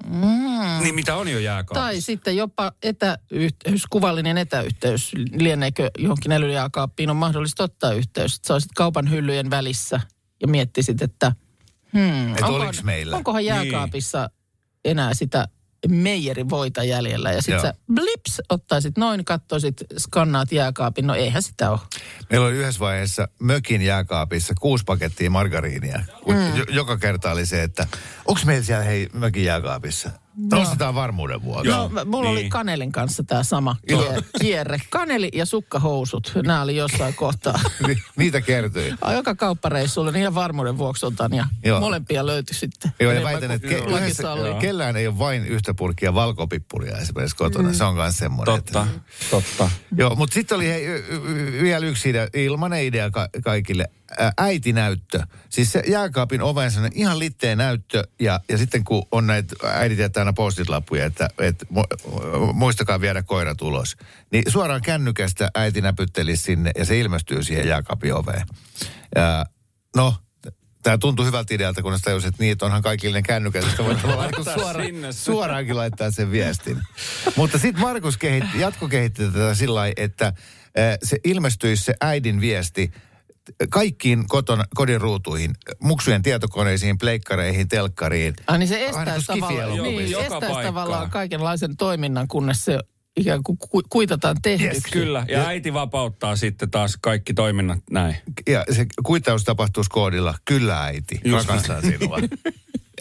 Mm. 0.06 0.84
Niin 0.84 0.95
mitä 0.95 1.15
on 1.15 1.28
jo 1.28 1.39
jääkaapissa. 1.39 1.86
Tai 1.86 2.02
sitten 2.02 2.38
jopa 2.38 2.71
etäyhteys, 2.84 3.86
kuvallinen 3.89 4.38
etäyhteys. 4.38 5.12
Lieneekö 5.39 5.89
johonkin 5.98 6.32
älyjääkaappiin 6.32 7.10
on 7.10 7.15
mahdollista 7.15 7.63
ottaa 7.63 7.93
yhteys. 7.93 8.39
Sä 8.48 8.54
olisit 8.54 8.71
kaupan 8.76 9.12
hyllyjen 9.12 9.50
välissä 9.50 10.02
ja 10.41 10.48
miettisit, 10.48 11.02
että 11.02 11.32
hmm, 11.95 12.34
Et 12.34 12.41
oliks 12.41 12.84
meillä? 12.84 13.15
onkohan 13.17 13.45
jääkaapissa 13.45 14.29
enää 14.86 15.13
sitä 15.13 15.47
meijerivoita 15.89 16.84
jäljellä. 16.84 17.31
Ja 17.31 17.41
sit 17.41 17.51
Joo. 17.51 17.62
sä 17.62 17.73
blips 17.93 18.41
ottaisit 18.49 18.97
noin, 18.97 19.25
kattoisit, 19.25 19.84
skannaat 19.97 20.51
jääkaapin. 20.51 21.08
No 21.08 21.15
eihän 21.15 21.43
sitä 21.43 21.71
ole. 21.71 21.79
Meillä 22.29 22.47
oli 22.47 22.55
yhdessä 22.55 22.79
vaiheessa 22.79 23.27
mökin 23.39 23.81
jääkaapissa 23.81 24.53
kuusi 24.62 24.84
pakettia 24.84 25.29
margariinia. 25.29 25.97
Mm. 26.27 26.63
joka 26.69 26.97
kerta 26.97 27.31
oli 27.31 27.45
se, 27.45 27.63
että 27.63 27.88
onko 28.25 28.41
meillä 28.45 28.63
siellä 28.65 28.84
hei 28.84 29.10
mökin 29.13 29.43
jääkaapissa? 29.43 30.10
No. 30.38 30.62
Ostetaan 30.62 30.95
varmuuden 30.95 31.43
vuoksi. 31.43 31.71
No, 31.71 31.91
mulla 32.06 32.30
oli 32.30 32.39
niin. 32.39 32.50
Kanelin 32.50 32.91
kanssa 32.91 33.24
tämä 33.24 33.43
sama 33.43 33.76
kie- 33.91 34.24
kierre. 34.41 34.78
Kaneli 34.89 35.30
ja 35.34 35.45
sukkahousut, 35.45 36.32
nämä 36.45 36.62
oli 36.62 36.76
jossain 36.76 37.13
kohtaa. 37.13 37.60
Ni- 37.88 38.04
Niitä 38.15 38.41
kertyi. 38.41 38.93
Ai, 39.02 39.15
Joka 39.15 39.36
kauppareissulla, 39.36 40.12
niin 40.12 40.21
ihan 40.21 40.36
varmuuden 40.36 40.78
vuoksi 40.78 41.06
otan 41.06 41.34
ja 41.34 41.45
Joo. 41.65 41.80
molempia 41.80 42.26
löytyi 42.26 42.56
sitten. 42.56 42.91
Joo, 43.00 43.12
ja 43.12 43.24
väitän, 43.24 43.52
että 43.52 43.67
ke- 43.67 43.95
yhdessä, 43.95 44.24
kellään 44.62 44.95
ei 44.98 45.08
ole 45.08 45.19
vain 45.19 45.45
yhtä 45.45 45.74
purkkia 45.74 46.13
valkopippuria 46.13 46.98
esimerkiksi 46.98 47.36
kotona. 47.36 47.74
Se 47.74 47.84
on 47.84 47.95
myös 47.95 48.17
semmoinen. 48.17 48.56
Totta, 48.56 48.88
totta. 49.32 49.69
Joo, 49.98 50.15
mutta 50.15 50.34
sitten 50.34 50.56
oli 50.56 50.67
hei, 50.67 50.88
vielä 51.62 51.86
yksi 51.86 52.10
idea, 52.10 52.28
ilmanen 52.34 52.84
idea 52.84 53.12
ka- 53.12 53.30
kaikille. 53.43 53.86
Äitinäyttö. 54.38 55.20
Siis 55.50 55.72
se 55.72 55.84
jääkaapin 55.88 56.41
oven 56.41 56.72
sellainen 56.72 57.00
ihan 57.00 57.20
litteen 57.20 57.58
näyttö. 57.58 58.04
Ja, 58.20 58.39
ja 58.50 58.58
sitten 58.58 58.84
kun 58.84 59.08
on 59.12 59.28
näitä, 59.28 59.56
äidit 59.63 60.00
jättää 60.00 60.22
aina 60.22 60.34
postit-lappuja, 60.34 61.06
että, 61.06 61.30
että 61.39 61.65
mu- 61.74 62.54
muistakaa 62.54 63.02
viedä 63.02 63.24
koirat 63.24 63.62
ulos. 63.62 63.98
Niin 64.32 64.44
suoraan 64.48 64.82
kännykästä 64.82 65.50
äiti 65.56 65.82
näpyttelisi 65.82 66.44
sinne 66.44 66.72
ja 66.78 66.86
se 66.86 67.00
ilmestyy 67.00 67.44
siihen 67.44 67.68
jääkaapin 67.68 68.13
oveen. 68.13 68.48
Ja, 69.15 69.46
no, 69.96 70.15
Tämä 70.86 70.98
tuntui 70.98 71.26
hyvältä 71.26 71.54
idealta, 71.54 71.82
kun 71.82 71.98
tajusin, 72.04 72.28
että 72.30 72.46
että 72.46 72.65
onhan 72.65 72.82
kaikille 72.82 73.18
ne 73.18 73.22
kännykät, 73.22 73.63
että 73.63 73.84
voi 73.84 73.96
tavallaan 73.96 74.32
niin 74.32 74.46
kuin 74.46 74.60
suora, 74.60 74.84
sinne 74.84 75.12
suoraankin 75.12 75.76
laittaa 75.76 76.12
sen 76.12 76.32
viestin. 76.32 76.82
Mutta 77.36 77.58
sitten 77.58 77.82
Markus 77.82 78.18
kehitti, 78.18 78.60
jatkokehitti 78.60 79.26
tätä 79.26 79.56
sillä 79.56 79.76
lailla, 79.76 79.94
että 79.98 80.34
se 81.04 81.18
ilmestyisi 81.24 81.84
se 81.84 81.94
äidin 82.02 82.41
viesti 82.41 82.91
kaikkiin 83.69 84.27
kotona, 84.27 84.65
kodin 84.75 85.01
ruutuihin, 85.01 85.51
muksujen 85.79 86.21
tietokoneisiin, 86.21 86.97
pleikkareihin, 86.97 87.67
telkkariin. 87.67 88.34
Ai 88.47 88.58
niin 88.60 88.67
se 88.67 88.86
estäisi 88.86 89.25
kuin 89.27 89.39
tavallaan, 89.39 89.84
niin, 89.84 90.01
estäisi 90.01 90.29
paikkaan. 90.29 90.65
tavallaan 90.65 91.10
kaikenlaisen 91.10 91.77
toiminnan, 91.77 92.27
kunnes 92.27 92.65
se 92.65 92.79
ikään 93.17 93.43
kuin 93.43 93.58
ku- 93.58 93.81
kuitataan 93.89 94.38
tehdyksi. 94.41 94.75
Yes, 94.75 94.84
Kyllä, 94.91 95.25
ja 95.29 95.47
äiti 95.47 95.73
vapauttaa 95.73 96.36
sitten 96.36 96.71
taas 96.71 96.97
kaikki 97.01 97.34
toiminnat 97.34 97.79
näin. 97.91 98.15
Ja 98.47 98.65
se 98.71 98.86
kuittaus 99.03 99.43
tapahtuisi 99.43 99.89
koodilla, 99.89 100.34
kyllä 100.45 100.84
äiti, 100.84 101.19
Just 101.25 101.47
rakastan 101.49 101.81
sinua. 101.81 102.17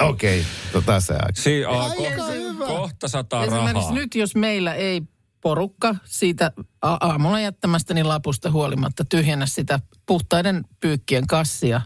Okei, 0.00 0.40
okay, 0.40 0.50
tota 0.72 1.00
se 1.00 1.12
aika. 1.14 1.32
Si- 1.34 1.64
oh, 1.66 1.82
Aika 1.90 1.94
ko- 2.16 2.66
kohta 2.66 3.08
sataa 3.08 3.42
Esimerkiksi 3.44 3.74
rahaa. 3.74 3.94
nyt, 3.94 4.14
jos 4.14 4.34
meillä 4.34 4.74
ei 4.74 5.02
porukka 5.44 5.94
siitä 6.04 6.52
a- 6.82 6.96
aamulla 7.00 7.40
jättämästäni 7.40 8.04
lapusta 8.04 8.50
huolimatta 8.50 9.04
tyhjennä 9.04 9.46
sitä 9.46 9.80
puhtaiden 10.06 10.64
pyykkien 10.80 11.26
kassia, 11.26 11.80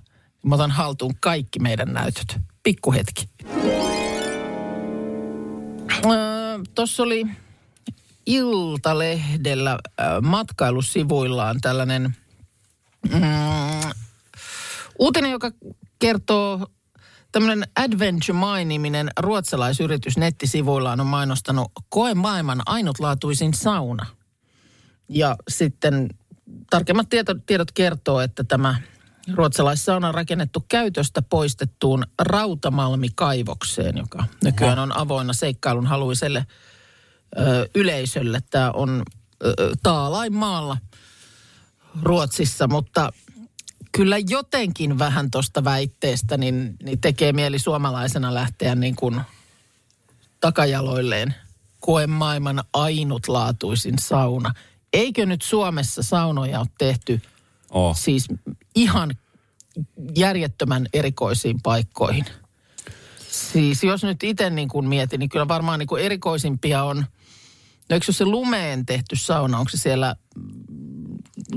mä 0.44 0.54
otan 0.54 0.70
haltuun 0.70 1.14
kaikki 1.20 1.58
meidän 1.58 1.92
näytöt. 1.92 2.36
Pikkuhetki. 2.62 3.28
Öö, 6.04 6.58
Tuossa 6.74 7.02
oli 7.02 7.26
Iltalehdellä 8.26 9.78
matkailusivuillaan 10.22 11.60
tällainen 11.60 12.16
mm, 13.12 13.20
uutinen, 14.98 15.30
joka 15.30 15.50
kertoo 15.98 16.66
tämmöinen 17.32 17.68
Adventure 17.76 18.38
My-niminen 18.38 19.10
ruotsalaisyritys 19.20 20.16
nettisivuillaan 20.16 21.00
on 21.00 21.06
mainostanut 21.06 21.72
koe 21.88 22.14
maailman 22.14 22.62
ainutlaatuisin 22.66 23.54
sauna. 23.54 24.06
Ja 25.08 25.36
sitten 25.48 26.08
tarkemmat 26.70 27.08
tieto, 27.08 27.34
tiedot 27.46 27.72
kertoo, 27.72 28.20
että 28.20 28.44
tämä 28.44 28.74
ruotsalaissauna 29.34 30.08
on 30.08 30.14
rakennettu 30.14 30.64
käytöstä 30.68 31.22
poistettuun 31.22 32.04
Rautamalmikaivokseen, 32.18 33.96
joka 33.96 34.24
nykyään 34.44 34.78
on 34.78 34.96
avoinna 34.96 35.32
seikkailun 35.32 35.86
haluiselle 35.86 36.46
ö, 37.38 37.68
yleisölle. 37.74 38.40
Tämä 38.50 38.70
on 38.70 39.02
ö, 39.44 39.54
Taalainmaalla 39.82 40.76
Ruotsissa, 42.02 42.68
mutta 42.68 43.12
kyllä 43.92 44.18
jotenkin 44.28 44.98
vähän 44.98 45.30
tuosta 45.30 45.64
väitteestä 45.64 46.36
niin, 46.36 46.76
niin 46.82 47.00
tekee 47.00 47.32
mieli 47.32 47.58
suomalaisena 47.58 48.34
lähteä 48.34 48.74
niin 48.74 48.96
kuin 48.96 49.20
takajaloilleen. 50.40 51.34
Koe 51.80 52.06
maailman 52.06 52.62
ainutlaatuisin 52.72 53.98
sauna. 53.98 54.54
Eikö 54.92 55.26
nyt 55.26 55.42
Suomessa 55.42 56.02
saunoja 56.02 56.60
ole 56.60 56.68
tehty 56.78 57.20
Oh. 57.70 57.96
siis 57.96 58.28
ihan 58.74 59.10
järjettömän 60.16 60.86
erikoisiin 60.92 61.60
paikkoihin? 61.62 62.24
Siis 63.30 63.84
jos 63.84 64.04
nyt 64.04 64.22
itse 64.22 64.50
niin 64.50 64.68
kuin 64.68 64.88
mietin, 64.88 65.18
niin 65.18 65.28
kyllä 65.28 65.48
varmaan 65.48 65.78
niin 65.78 65.86
kuin 65.86 66.02
erikoisimpia 66.02 66.82
on, 66.82 66.96
no 67.90 67.94
eikö 67.94 68.12
se 68.12 68.24
lumeen 68.24 68.86
tehty 68.86 69.16
sauna, 69.16 69.58
onko 69.58 69.68
se 69.68 69.76
siellä 69.76 70.16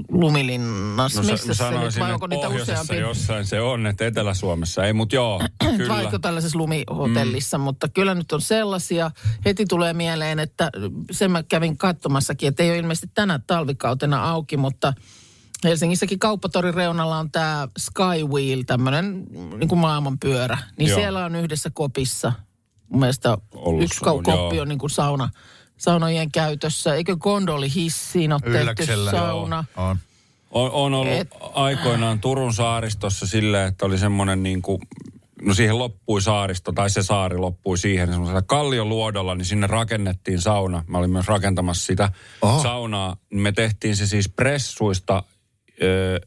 Lumilinnassa? 0.09 1.21
No, 1.21 1.31
Missä 1.31 1.47
mä 1.47 1.53
se 1.53 1.79
nyt, 1.79 1.99
vai 1.99 2.13
onko 2.13 2.27
niitä 2.27 2.49
useampi? 2.49 2.97
jossain 2.97 3.45
se 3.45 3.61
on, 3.61 3.87
että 3.87 4.05
Etelä-Suomessa 4.05 4.85
ei, 4.85 4.93
mutta 4.93 5.15
joo, 5.15 5.41
kyllä. 5.77 5.93
Vaikka 5.93 6.19
tällaisessa 6.19 6.57
lumihotellissa, 6.57 7.57
mm. 7.57 7.63
mutta 7.63 7.87
kyllä 7.87 8.15
nyt 8.15 8.31
on 8.31 8.41
sellaisia. 8.41 9.11
Heti 9.45 9.65
tulee 9.65 9.93
mieleen, 9.93 10.39
että 10.39 10.71
sen 11.11 11.31
mä 11.31 11.43
kävin 11.43 11.77
katsomassakin, 11.77 12.49
että 12.49 12.63
ei 12.63 12.69
ole 12.69 12.77
ilmeisesti 12.77 13.11
tänä 13.13 13.39
talvikautena 13.47 14.29
auki, 14.29 14.57
mutta 14.57 14.93
Helsingissäkin 15.63 16.19
kauppatorin 16.19 16.73
reunalla 16.73 17.17
on 17.17 17.31
tämä 17.31 17.67
Skywheel, 17.79 18.63
tämmöinen 18.67 19.25
niin 19.57 19.67
kuin 19.67 19.79
maailmanpyörä. 19.79 20.57
Niin 20.77 20.89
Joo. 20.89 20.99
siellä 20.99 21.25
on 21.25 21.35
yhdessä 21.35 21.69
kopissa, 21.73 22.33
mun 22.89 22.99
mielestä 22.99 23.37
Ollut 23.51 23.83
yksi 23.83 23.99
sauna, 23.99 24.23
koppi 24.23 24.55
joo. 24.55 24.61
on 24.61 24.67
niin 24.67 24.79
kuin 24.79 24.89
sauna, 24.89 25.29
saunojen 25.81 26.31
käytössä. 26.31 26.95
Eikö 26.95 27.15
gondoli 27.17 27.73
hissiin 27.75 28.33
ole 28.33 28.39
tehty 28.41 28.57
Ylläksellä, 28.61 29.11
joo. 29.11 29.19
sauna? 29.19 29.63
On. 29.77 29.97
On, 30.51 30.71
on 30.71 30.93
ollut 30.93 31.13
Et- 31.13 31.35
aikoinaan 31.53 32.19
Turun 32.19 32.53
saaristossa 32.53 33.27
silleen, 33.27 33.67
että 33.67 33.85
oli 33.85 33.97
semmoinen 33.97 34.43
niin 34.43 34.61
kuin, 34.61 34.81
no 35.41 35.53
siihen 35.53 35.77
loppui 35.79 36.21
saaristo, 36.21 36.71
tai 36.71 36.89
se 36.89 37.03
saari 37.03 37.37
loppui 37.37 37.77
siihen 37.77 38.07
semmoisella 38.09 38.41
kallioluodolla, 38.41 39.35
niin 39.35 39.45
sinne 39.45 39.67
rakennettiin 39.67 40.41
sauna. 40.41 40.83
Mä 40.87 40.97
olin 40.97 41.09
myös 41.09 41.27
rakentamassa 41.27 41.85
sitä 41.85 42.11
Oho. 42.41 42.63
saunaa. 42.63 43.17
Me 43.33 43.51
tehtiin 43.51 43.95
se 43.95 44.07
siis 44.07 44.29
pressuista, 44.29 45.23
ö, 45.83 46.19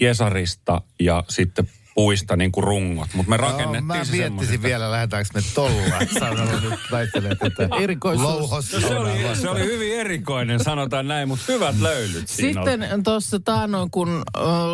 Jesarista 0.00 0.82
ja 1.00 1.24
sitten 1.28 1.68
puista 1.94 2.36
niin 2.36 2.52
kuin 2.52 2.64
rungot. 2.64 3.08
Mutta 3.14 3.30
me 3.30 3.36
rakennettiin 3.36 3.84
Mä 3.84 4.04
se 4.04 4.12
miettisin 4.12 4.62
vielä, 4.62 4.90
lähdetäänkö 4.90 5.30
me 5.34 5.40
tolla 5.54 5.82
saunalla 6.18 6.60
nyt 6.60 6.80
väittelee 6.90 7.34
tätä 7.34 7.68
Erikoisuus. 7.80 8.50
No 8.50 8.62
se, 8.62 8.98
oli, 8.98 9.36
se 9.40 9.48
oli 9.48 9.64
hyvin 9.64 9.94
erikoinen, 9.94 10.64
sanotaan 10.64 11.08
näin, 11.08 11.28
mutta 11.28 11.52
hyvät 11.52 11.80
löylyt. 11.80 12.28
Sitten 12.28 13.02
tuossa 13.04 13.40
taannoin, 13.40 13.90
kun 13.90 14.22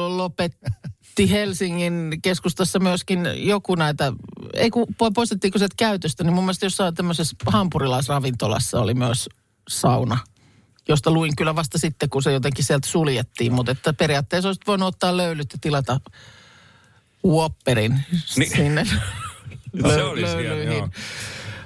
lopetti 0.08 1.30
Helsingin 1.30 2.18
keskustassa 2.22 2.78
myöskin 2.78 3.28
joku 3.34 3.74
näitä, 3.74 4.12
ei 4.54 4.70
kun 4.70 4.86
po- 4.88 5.12
poistettiinko 5.14 5.58
se 5.58 5.66
käytöstä, 5.76 6.24
niin 6.24 6.34
mun 6.34 6.44
mielestä 6.44 6.66
jossain 6.66 6.94
tämmöisessä 6.94 7.36
hampurilaisravintolassa 7.46 8.80
oli 8.80 8.94
myös 8.94 9.28
sauna, 9.68 10.18
josta 10.88 11.10
luin 11.10 11.36
kyllä 11.36 11.54
vasta 11.54 11.78
sitten, 11.78 12.10
kun 12.10 12.22
se 12.22 12.32
jotenkin 12.32 12.64
sieltä 12.64 12.88
suljettiin, 12.88 13.52
mutta 13.52 13.72
että 13.72 13.92
periaatteessa 13.92 14.48
olisit 14.48 14.66
voinut 14.66 14.88
ottaa 14.88 15.16
löylyt 15.16 15.52
ja 15.52 15.58
tilata 15.60 16.00
Whopperin 17.26 18.00
Niin. 18.36 18.50
sinne 18.50 18.86
No, 19.72 19.90
se 19.90 19.96
lö- 19.96 20.02
oli 20.02 20.20
siellä, 20.20 20.36
löylyihin. 20.42 20.76
joo. 20.78 20.88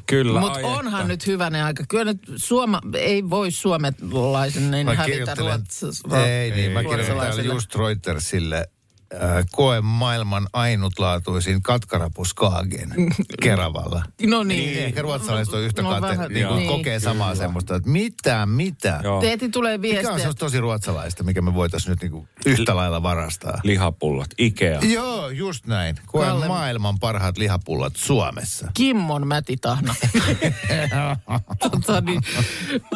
Kyllä, 0.07 0.41
Mutta 0.41 0.59
onhan 0.59 1.01
että. 1.01 1.13
nyt 1.13 1.27
hyvänä 1.27 1.65
aika. 1.67 1.85
Kyllä 1.89 2.05
nyt 2.05 2.19
Suoma, 2.37 2.81
ei 2.99 3.31
voi 3.31 3.51
suomalaisen 3.51 4.71
niin 4.71 4.87
Mä 4.87 4.95
hävitä 4.95 5.05
kirjoittelen, 5.17 5.63
ruots, 5.71 6.03
ei 6.27 6.51
niin, 6.51 6.73
mä 6.73 6.81
kirjoitan 6.83 7.07
ruotsalaiselle. 7.09 7.55
just 7.55 7.75
Reutersille 7.75 8.69
koe 9.53 9.81
maailman 9.81 10.49
ainutlaatuisin 10.53 11.63
katkarapuskaagen 11.63 12.95
Keravalla. 13.43 14.03
No 14.27 14.43
Niin. 14.45 14.67
niin. 14.67 14.79
Ehkä 14.85 15.03
ruotsalaiset 15.03 15.55
on 15.55 15.61
yhtä 15.61 15.83
No 15.83 15.89
no, 15.95 16.01
kate, 16.01 16.13
vähän, 16.17 16.33
niin 16.33 16.47
kuin 16.47 16.57
niin. 16.59 16.69
kokee 16.69 17.01
samaa 17.01 17.35
semmoista, 17.35 17.77
että 17.77 17.91
mitä, 17.91 18.47
mitä. 18.47 19.01
Teeti 19.21 19.49
tulee 19.49 19.79
Mikä 19.79 19.89
on 19.89 19.93
viestiä. 19.95 20.17
semmoista 20.19 20.41
tosi 20.41 20.61
ruotsalaista, 20.61 21.25
mikä 21.25 21.43
me 21.43 21.55
voitaisiin 21.55 21.91
nyt 21.91 22.01
niinku 22.03 22.27
yhtä 22.47 22.77
lailla 22.77 23.03
varastaa? 23.03 23.61
Lihapullot, 23.63 24.29
Ikea. 24.39 24.81
Joo, 24.81 25.29
just 25.29 25.67
näin. 25.67 25.97
Koe 26.07 26.27
Kalle- 26.27 26.47
maailman 26.47 26.99
parhaat 26.99 27.39
lihapullot 27.39 27.97
Suomessa. 27.97 28.69
Kimmon 28.75 29.27
mätitahna. 29.27 29.95
tota, 31.71 32.01
niin, 32.01 32.21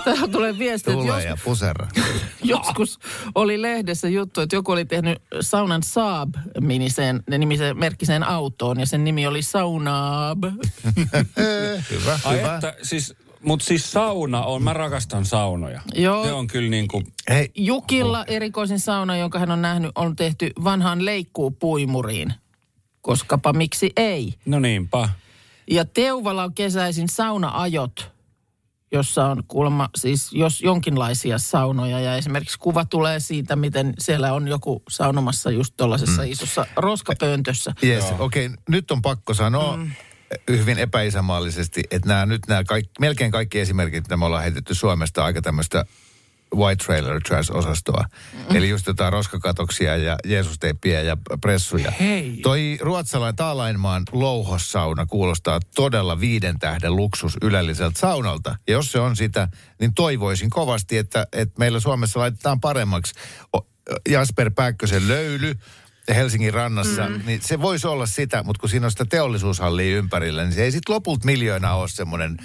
tähän 0.05 0.31
tulee 0.31 0.59
viesti, 0.59 0.91
että 0.91 1.03
Tulee 1.03 1.17
jos, 1.17 1.25
ja 1.25 1.37
puserra. 1.45 1.89
joskus 2.45 2.99
oli 3.35 3.63
lehdessä 3.63 4.09
juttu, 4.09 4.41
että 4.41 4.57
joku 4.57 4.73
oli 4.73 4.85
tehnyt 4.85 5.23
saunan 5.41 5.83
Saab-nimiseen 6.07 7.23
nimiseen 7.39 7.79
merkkiseen 7.79 8.23
autoon 8.23 8.81
ja 8.81 8.87
sen 8.87 9.05
nimi 9.05 9.27
oli 9.27 9.43
Saunaab. 9.43 10.45
Hyvä, 11.91 12.19
Ai 12.25 12.39
hyvä. 12.39 12.55
että, 12.55 12.75
siis, 12.83 13.15
mutta 13.43 13.67
siis 13.67 13.93
sauna 13.93 14.43
on, 14.43 14.63
mä 14.63 14.73
rakastan 14.73 15.25
saunoja. 15.25 15.81
Joo. 15.95 16.25
Se 16.25 16.33
on 16.33 16.47
kyllä 16.47 16.71
niin 16.71 16.89
kuin, 16.89 17.07
Hei, 17.29 17.51
Jukilla 17.55 18.25
erikoisin 18.25 18.81
sauna, 18.81 19.17
jonka 19.17 19.39
hän 19.39 19.51
on 19.51 19.63
nähnyt, 19.63 19.91
on 19.95 20.17
tehty 20.17 20.51
vanhaan 20.65 21.05
leikkuupuimuriin. 21.05 22.35
Koskapa 23.01 23.53
miksi 23.53 23.93
ei. 23.97 24.35
no 24.47 24.59
niinpä. 24.59 25.09
Ja 25.71 25.85
Teuvala 25.85 26.45
on 26.45 26.55
kesäisin 26.55 27.09
saunaajot, 27.09 28.11
jossa 28.93 29.27
on 29.27 29.43
kuulemma 29.49 29.89
siis 29.97 30.33
jos 30.33 30.63
jonkinlaisia 30.63 31.39
saunoja. 31.39 32.01
Ja 32.01 32.17
esimerkiksi 32.17 32.59
kuva 32.59 32.85
tulee 32.85 33.21
siitä, 33.21 33.57
miten 33.57 33.95
siellä 33.99 34.33
on 34.33 34.49
joku 34.49 34.83
saunomassa 34.89 35.51
just 35.51 35.75
tuollaisessa 35.77 36.23
mm. 36.23 36.29
isossa 36.31 36.67
roskapöntössä. 36.77 37.75
Yes, 37.85 38.05
okei, 38.19 38.47
okay, 38.47 38.57
nyt 38.69 38.91
on 38.91 39.03
pakko 39.03 39.35
sanoa 39.35 39.77
mm. 39.77 39.91
hyvin 40.51 40.79
epäisämaallisesti, 40.79 41.83
että 41.91 42.09
nämä 42.09 42.27
nyt 42.27 42.43
nämä 42.49 42.65
kaikki, 42.65 42.93
melkein 43.01 43.31
kaikki 43.31 43.61
esimerkit, 43.61 44.05
mitä 44.05 44.17
me 44.17 44.25
ollaan 44.25 44.43
heitetty 44.43 44.75
Suomesta 44.75 45.25
aika 45.25 45.43
tämmöistä 45.43 45.85
white 46.55 46.85
trailer 46.85 47.21
trash-osastoa. 47.29 48.05
Mm. 48.33 48.57
Eli 48.57 48.69
just 48.69 48.87
jotain 48.87 49.13
roskakatoksia 49.13 49.97
ja 49.97 50.17
Jeesusteippiä 50.25 51.03
ja 51.03 51.17
pressuja. 51.41 51.91
Hei. 51.91 52.39
Toi 52.43 52.79
ruotsalainen 52.81 53.37
Taalainmaan 53.37 54.03
louhossauna 54.13 55.07
kuulostaa 55.07 55.61
todella 55.75 56.21
viiden 56.21 56.59
tähden 56.59 56.97
luksus 56.97 57.37
ylelliseltä 57.43 58.01
saunalta. 58.01 58.57
Ja 58.67 58.73
jos 58.73 58.93
se 58.93 59.01
on 59.01 59.17
sitä, 59.17 59.49
niin 59.81 59.95
toivoisin 59.95 60.51
kovasti, 60.51 60.99
että, 60.99 61.27
että 61.33 61.55
meillä 61.59 61.81
Suomessa 61.81 62.21
laitetaan 62.21 62.61
paremmaksi 62.61 63.15
Jasper 64.09 64.51
Pääkkösen 64.51 65.09
löyly 65.09 65.55
Helsingin 66.15 66.55
rannassa, 66.55 67.09
mm. 67.09 67.21
niin 67.27 67.43
se 67.43 67.61
voisi 67.61 67.87
olla 67.87 68.07
sitä, 68.07 68.43
mutta 68.43 68.61
kun 68.61 68.69
siinä 68.69 68.87
on 68.87 68.91
sitä 68.91 69.05
teollisuushallia 69.05 69.97
ympärillä, 69.97 70.43
niin 70.43 70.53
se 70.53 70.65
ei 70.65 70.73
sitten 70.73 70.95
lopulta 70.95 71.27
miljoonaa 71.27 71.77
ole 71.77 71.89
semmoinen... 71.89 72.37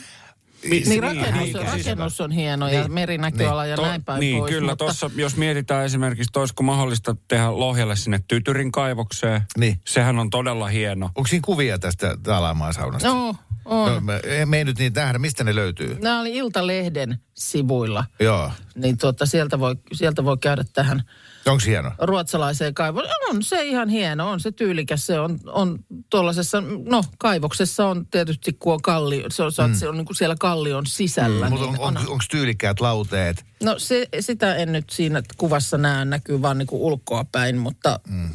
Niin 0.70 1.04
rakennus, 1.04 1.42
eikä 1.46 1.60
on, 1.60 1.66
siis- 1.72 1.86
rakennus 1.86 2.22
on 2.22 2.32
hieno 2.32 2.68
ja 2.68 2.80
Niin. 2.82 2.94
merinäköala 2.94 3.66
ja 3.66 3.76
To- 3.76 3.82
näin 3.82 4.04
päin 4.04 4.20
niin, 4.20 4.38
pois. 4.40 4.50
kyllä. 4.54 4.72
mutta- 4.72 4.86
Tuossa, 4.86 5.12
jos 5.16 5.36
mietitään 5.38 5.86
esimerkiksi, 5.86 6.40
olisiko 6.40 6.64
mahdollista 6.64 7.16
tehdä 7.28 7.52
Lohjalle 7.60 7.96
sinne 7.96 8.20
Tytyrin 8.28 8.72
kaivokseen. 8.72 9.42
Niin. 9.58 9.80
Sehän 9.88 10.20
on 10.20 10.30
todella 10.30 10.68
hieno. 10.68 11.06
Onko 11.16 11.28
siinä 11.28 11.42
kuvia 11.46 11.80
tästä 11.80 12.18
Taalaimaan 12.24 12.74
saunasta? 12.74 13.08
Joo, 13.08 13.36
on. 13.66 13.94
No, 13.96 14.00
me, 14.02 14.22
me 14.46 14.58
ei 14.58 14.64
nyt 14.66 14.78
niitä 14.80 15.02
nähdä, 15.02 15.20
mistä 15.20 15.44
ne 15.44 15.56
löytyy. 15.56 15.98
Nämä 16.02 16.20
oli 16.22 16.36
Iltalehden 16.36 17.18
sivuilla. 17.34 18.06
Joo. 18.20 18.52
Niin 18.76 18.98
tuota, 18.98 19.26
sieltä, 19.26 19.60
voi, 19.60 19.76
sieltä 19.94 20.24
voi 20.26 20.38
käydä 20.38 20.64
tähän 20.74 21.04
Onko 21.46 21.64
hieno? 21.66 21.92
ruotsalaiseen 21.98 22.74
kaivoon. 22.74 23.06
On 23.30 23.44
se 23.44 23.64
ihan 23.64 23.90
hieno, 23.90 24.30
on 24.30 24.40
se 24.40 24.52
tyylikäs. 24.52 25.06
Se 25.06 25.20
on, 25.20 25.40
on 25.46 25.80
tuollaisessa, 26.10 26.64
no 26.86 27.04
kaivoksessa 27.18 27.88
on 27.88 28.06
tietysti 28.06 28.54
kun 28.54 28.74
on 28.74 28.82
kalli, 28.82 29.26
se 29.30 29.44
on, 29.44 29.52
mm. 29.68 29.74
se 29.74 29.88
on 29.88 29.98
niin 29.98 30.06
kuin 30.06 30.18
siellä 30.18 30.36
kallion 30.40 30.86
sisällä. 30.86 31.50
Mutta 31.50 31.66
niin 31.66 31.80
on, 31.80 31.98
on, 31.98 32.08
onko 32.08 32.24
tyylikkäät 32.32 32.80
lauteet? 32.80 33.46
No 33.64 33.80
se, 33.80 34.08
sitä 34.20 34.56
en 34.56 34.72
nyt 34.72 34.90
siinä 34.90 35.24
kuvassa 35.38 35.78
näe, 35.78 36.06
näkyy 36.06 36.42
vaan 36.42 36.58
niin 36.58 36.68
kuin 36.68 36.82
ulkoa 36.82 37.26
päin, 37.32 37.58
mutta 37.58 38.00
mm. 38.10 38.30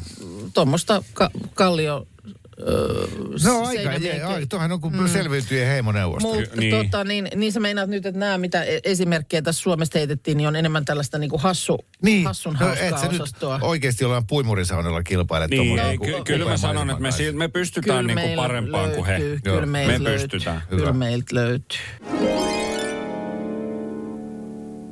tuommoista 0.55 1.03
ka, 1.13 1.31
kallio... 1.55 2.07
Öö, 2.69 3.07
No 3.45 3.63
aika, 3.67 3.91
ke- 3.91 4.23
aika 4.25 4.47
tuohan 4.47 4.73
on 4.73 4.81
kuin 4.81 4.97
mm. 5.01 5.09
selviytyjen 5.09 5.67
heimoneuvosto. 5.69 6.29
Mutta 6.35 6.57
Niin. 6.57 6.71
niin. 6.71 6.91
Tota, 6.91 7.05
niin, 7.05 7.29
niin 7.35 7.53
sä 7.53 7.61
meinaat 7.61 7.89
nyt, 7.91 8.07
että 8.07 8.19
nämä, 8.21 8.39
mitä 8.39 8.63
e- 8.65 8.81
esimerkkejä 8.85 9.43
tässä 9.43 9.63
Suomesta 9.63 9.99
heitettiin, 9.99 10.37
niin 10.37 10.49
on 10.49 10.57
enemmän 10.57 10.85
tällaista 10.85 11.19
niin 11.19 11.31
kuin 11.31 11.43
hassu, 11.43 11.79
hassun 12.25 12.53
no, 12.53 12.67
hauskaa 12.67 12.89
et 12.89 12.99
sä 12.99 13.07
nyt 13.09 13.21
osastoa. 13.21 13.59
oikeasti 13.63 14.05
ollaan 14.05 14.27
puimurisaunalla 14.27 15.03
kilpailet 15.03 15.51
Niin, 15.51 15.79
ei, 15.79 15.87
niinku 15.89 16.05
ky- 16.05 16.23
kyllä 16.25 16.45
mä 16.51 16.57
sanon, 16.57 16.91
että 16.91 17.03
me, 17.03 17.11
si- 17.13 17.33
me 17.33 17.49
pystytään 17.49 18.07
niin 18.07 18.15
kuin 18.19 18.25
meillä 18.27 18.43
parempaan 18.43 18.91
kuin 18.91 19.05
he. 19.07 19.13
löytyy, 19.19 19.39
Kyllä 19.45 19.67
meiltä 19.67 19.99
me 19.99 20.05
löytyy. 20.05 20.29
pystytään. 20.29 20.63
Kyllä 20.69 20.83
Hyvä. 20.83 20.93
meiltä 20.93 21.35
löytyy. 21.35 21.79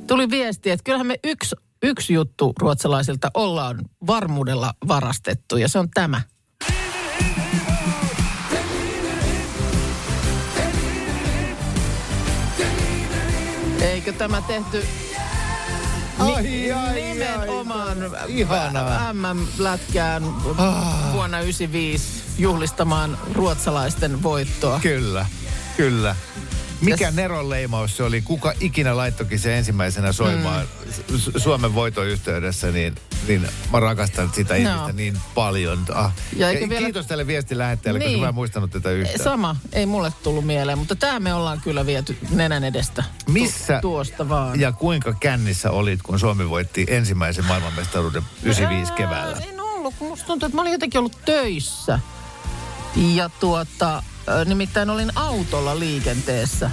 Tuli 0.07 0.29
viesti, 0.29 0.69
että 0.71 0.83
kyllähän 0.83 1.07
me 1.07 1.15
yksi, 1.23 1.55
yksi 1.83 2.13
juttu 2.13 2.53
ruotsalaisilta 2.59 3.31
ollaan 3.33 3.79
varmuudella 4.07 4.73
varastettu 4.87 5.57
ja 5.57 5.67
se 5.67 5.79
on 5.79 5.89
tämä. 5.93 6.21
Eikö 13.81 14.13
tämä 14.13 14.41
tehty 14.41 14.85
Ai, 16.19 16.71
ai, 16.71 17.01
nimenomaan 17.01 17.97
ai, 18.03 18.39
ihanaa. 18.39 19.13
MM-lätkään 19.13 20.23
vuonna 21.13 21.39
95 21.39 22.23
juhlistamaan 22.37 23.17
ruotsalaisten 23.33 24.23
voittoa. 24.23 24.79
Kyllä, 24.79 25.25
kyllä. 25.77 26.15
Mikä 26.81 27.05
Ja 27.05 27.11
s- 27.11 27.15
Neron 27.15 27.49
leimaus 27.49 27.97
se 27.97 28.03
oli? 28.03 28.21
Kuka 28.21 28.53
ikinä 28.59 28.97
laittokin 28.97 29.39
se 29.39 29.57
ensimmäisenä 29.57 30.11
soimaan 30.11 30.65
Mm. 31.09 31.15
Su- 31.15 31.39
Suomen 31.39 31.75
voiton 31.75 32.07
yhteydessä, 32.07 32.71
niin, 32.71 32.95
niin 33.27 33.47
mä 33.71 33.79
rakastan 33.79 34.31
sitä 34.35 34.53
No. 34.53 34.59
ihmistä 34.59 34.91
niin 34.93 35.17
paljon. 35.35 35.85
Ah. 35.93 36.11
Ja 36.35 36.51
Ja 36.51 36.69
vielä- 36.69 36.81
Kiitos 36.85 37.05
tälle 37.05 37.27
viestin 37.27 37.57
lähettäjälle, 37.57 37.99
Niin. 37.99 38.09
koska 38.11 38.21
mä 38.21 38.27
en 38.29 38.35
muistanut 38.35 38.71
tätä 38.71 38.91
yhtään. 38.91 39.23
Sama, 39.23 39.55
ei 39.73 39.85
mulle 39.85 40.13
tullut 40.23 40.45
mieleen, 40.45 40.77
mutta 40.77 40.95
tämä 40.95 41.19
me 41.19 41.33
ollaan 41.33 41.61
kyllä 41.61 41.85
viety 41.85 42.17
nenän 42.29 42.63
edestä. 42.63 43.03
Tu- 43.25 43.31
Missä 43.31 43.79
tuosta 43.81 44.29
vaan. 44.29 44.59
ja 44.59 44.71
kuinka 44.71 45.13
kännissä 45.13 45.71
olit, 45.71 46.01
kun 46.01 46.19
Suomi 46.19 46.49
voitti 46.49 46.85
ensimmäisen 46.89 47.45
maailmanmestaruuden 47.45 48.23
95 48.43 48.91
Ää, 48.91 48.97
keväällä? 48.97 49.37
En 49.37 49.59
ollut, 49.59 49.95
kun 49.99 50.07
musta 50.07 50.25
tuntuu, 50.25 50.45
että 50.47 50.55
mä 50.55 50.61
olin 50.61 50.71
jotenkin 50.73 50.99
ollut 50.99 51.17
töissä. 51.25 51.99
Ja 52.95 53.29
tuota, 53.39 54.03
nimittäin 54.45 54.89
olin 54.89 55.11
autolla 55.15 55.79
liikenteessä. 55.79 56.71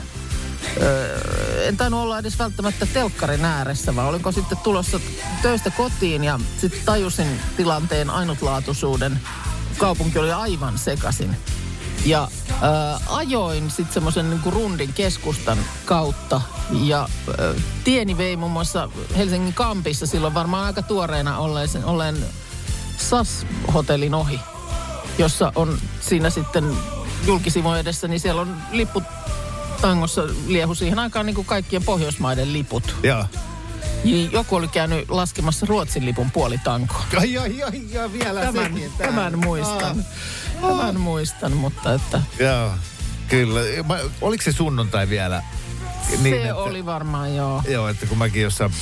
En 1.62 1.76
tainnut 1.76 2.00
olla 2.00 2.18
edes 2.18 2.38
välttämättä 2.38 2.86
telkkarin 2.86 3.44
ääressä, 3.44 3.96
vaan 3.96 4.08
olinko 4.08 4.32
sitten 4.32 4.58
tulossa 4.58 5.00
töistä 5.42 5.70
kotiin 5.70 6.24
ja 6.24 6.40
sitten 6.60 6.80
tajusin 6.84 7.40
tilanteen 7.56 8.10
ainutlaatuisuuden. 8.10 9.20
Kaupunki 9.78 10.18
oli 10.18 10.32
aivan 10.32 10.78
sekasin. 10.78 11.36
Ja 12.04 12.28
äh, 12.50 13.16
ajoin 13.16 13.70
sitten 13.70 13.94
semmoisen 13.94 14.30
niinku 14.30 14.50
rundin 14.50 14.92
keskustan 14.92 15.58
kautta. 15.84 16.40
Ja 16.70 17.08
äh, 17.28 17.62
tieni 17.84 18.18
vei 18.18 18.36
muun 18.36 18.52
muassa 18.52 18.88
Helsingin 19.16 19.54
Kampissa 19.54 20.06
silloin 20.06 20.34
varmaan 20.34 20.66
aika 20.66 20.82
tuoreena 20.82 21.38
olleen, 21.38 21.68
olleen 21.84 22.16
SAS-hotellin 22.96 24.14
ohi, 24.14 24.40
jossa 25.18 25.52
on 25.54 25.78
siinä 26.00 26.30
sitten 26.30 26.76
julkisivun 27.26 27.78
edessä, 27.78 28.08
niin 28.08 28.20
siellä 28.20 28.40
on 28.40 28.56
liput 28.72 29.04
tangossa 29.80 30.22
liehu 30.46 30.74
siihen 30.74 30.98
aikaan 30.98 31.26
niin 31.26 31.34
kuin 31.34 31.44
kaikkien 31.46 31.82
Pohjoismaiden 31.84 32.52
liput. 32.52 32.94
Joo. 33.02 33.24
Niin 34.04 34.32
Joku 34.32 34.56
oli 34.56 34.68
käynyt 34.68 35.10
laskemassa 35.10 35.66
Ruotsin 35.66 36.04
lipun 36.06 36.30
puolitankoon. 36.30 37.04
Ai, 37.18 37.38
ai, 37.38 37.62
ai, 37.62 37.82
ja 37.90 38.12
vielä 38.12 38.40
Tämän, 38.40 38.64
sekin. 38.72 38.92
tää. 38.98 39.06
tämän 39.06 39.38
muistan. 39.38 40.04
Tämän 40.60 41.00
muistan, 41.00 41.52
mutta 41.52 41.94
että 41.94 42.22
Joo, 42.38 42.70
kyllä. 43.28 43.60
Mä, 43.88 43.98
oliko 44.20 44.42
se 44.42 44.52
sunnuntai 44.52 45.08
vielä? 45.08 45.42
niin, 46.22 46.34
se 46.36 46.42
että- 46.42 46.54
oli 46.56 46.86
varmaan 46.86 47.36
joo. 47.36 47.62
Joo, 47.68 47.88
että 47.88 48.06
kun 48.06 48.18
mäkin 48.18 48.42
jossain 48.42 48.72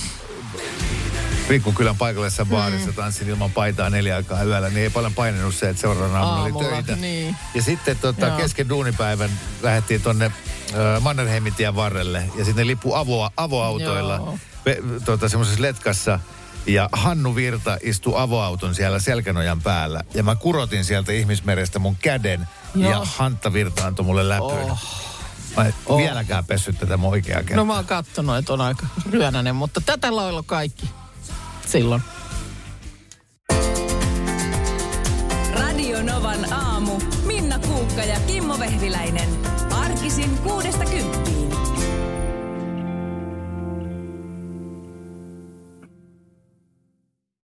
pikkukylän 1.51 1.97
paikallisessa 1.97 2.45
baarissa 2.45 2.93
tanssin 2.93 3.29
ilman 3.29 3.51
paitaa 3.51 3.91
neljä 3.91 4.17
aikaa 4.17 4.43
yöllä, 4.43 4.69
niin 4.69 4.79
ei 4.83 4.91
paljon 4.91 5.15
painanut 5.15 5.55
se, 5.55 5.69
että 5.69 5.81
seuraavana 5.81 6.21
aamuna 6.21 6.43
oli 6.43 6.51
Aamulla, 6.51 6.71
töitä. 6.71 6.97
niin. 6.97 7.37
Ja 7.55 7.63
sitten 7.63 7.97
tota, 7.99 8.27
Joo. 8.27 8.37
kesken 8.37 8.69
duunipäivän 8.69 9.31
lähdettiin 9.63 10.03
tonne 10.03 10.33
ö, 10.75 11.01
Mannerheimintien 11.01 11.77
varrelle 11.77 12.31
ja 12.35 12.45
sinne 12.45 12.67
lippu 12.67 12.95
avo, 12.95 13.31
avoautoilla 13.37 14.15
Joo. 14.17 14.39
pe, 14.65 14.79
tota, 15.05 15.29
semmoisessa 15.29 15.63
letkassa. 15.63 16.21
Ja 16.67 16.89
Hannu 16.93 17.35
Virta 17.37 17.79
istui 17.83 18.15
avoauton 18.17 18.75
siellä 18.75 18.99
selkänojan 18.99 19.63
päällä. 19.63 20.01
Ja 20.15 20.23
mä 20.23 20.35
kurotin 20.37 20.85
sieltä 20.85 21.13
ihmismerestä 21.13 21.79
mun 21.79 21.97
käden. 21.97 22.49
Joo. 22.75 22.91
Ja 22.91 23.01
Hantta 23.17 23.53
Virta 23.53 23.87
antoi 23.87 24.05
mulle 24.05 24.29
läpyn. 24.29 24.47
Oh. 24.71 24.79
Mä 25.57 25.65
en 25.65 25.75
Oh. 25.87 25.99
vieläkään 25.99 26.45
pessyt 26.45 26.79
tätä 26.79 26.97
mun 26.97 27.11
oikeaa 27.11 27.41
kättä. 27.41 27.57
No 27.57 27.65
mä 27.65 27.75
oon 27.75 27.85
kattonut, 27.85 28.37
että 28.37 28.53
on 28.53 28.61
aika 28.61 28.87
ryönäinen, 29.11 29.57
mutta 29.57 29.81
tätä 29.87 30.17
lailla 30.17 30.43
kaikki 30.47 30.91
silloin. 31.71 32.03
Radio 35.53 36.03
Novan 36.03 36.53
aamu. 36.53 37.01
Minna 37.27 37.59
Kuukka 37.59 38.03
ja 38.03 38.21
Kimmo 38.27 38.59
Vehviläinen. 38.59 39.29
Arkisin 39.71 40.39
kuudesta 40.39 40.85
kymppiin. 40.85 41.30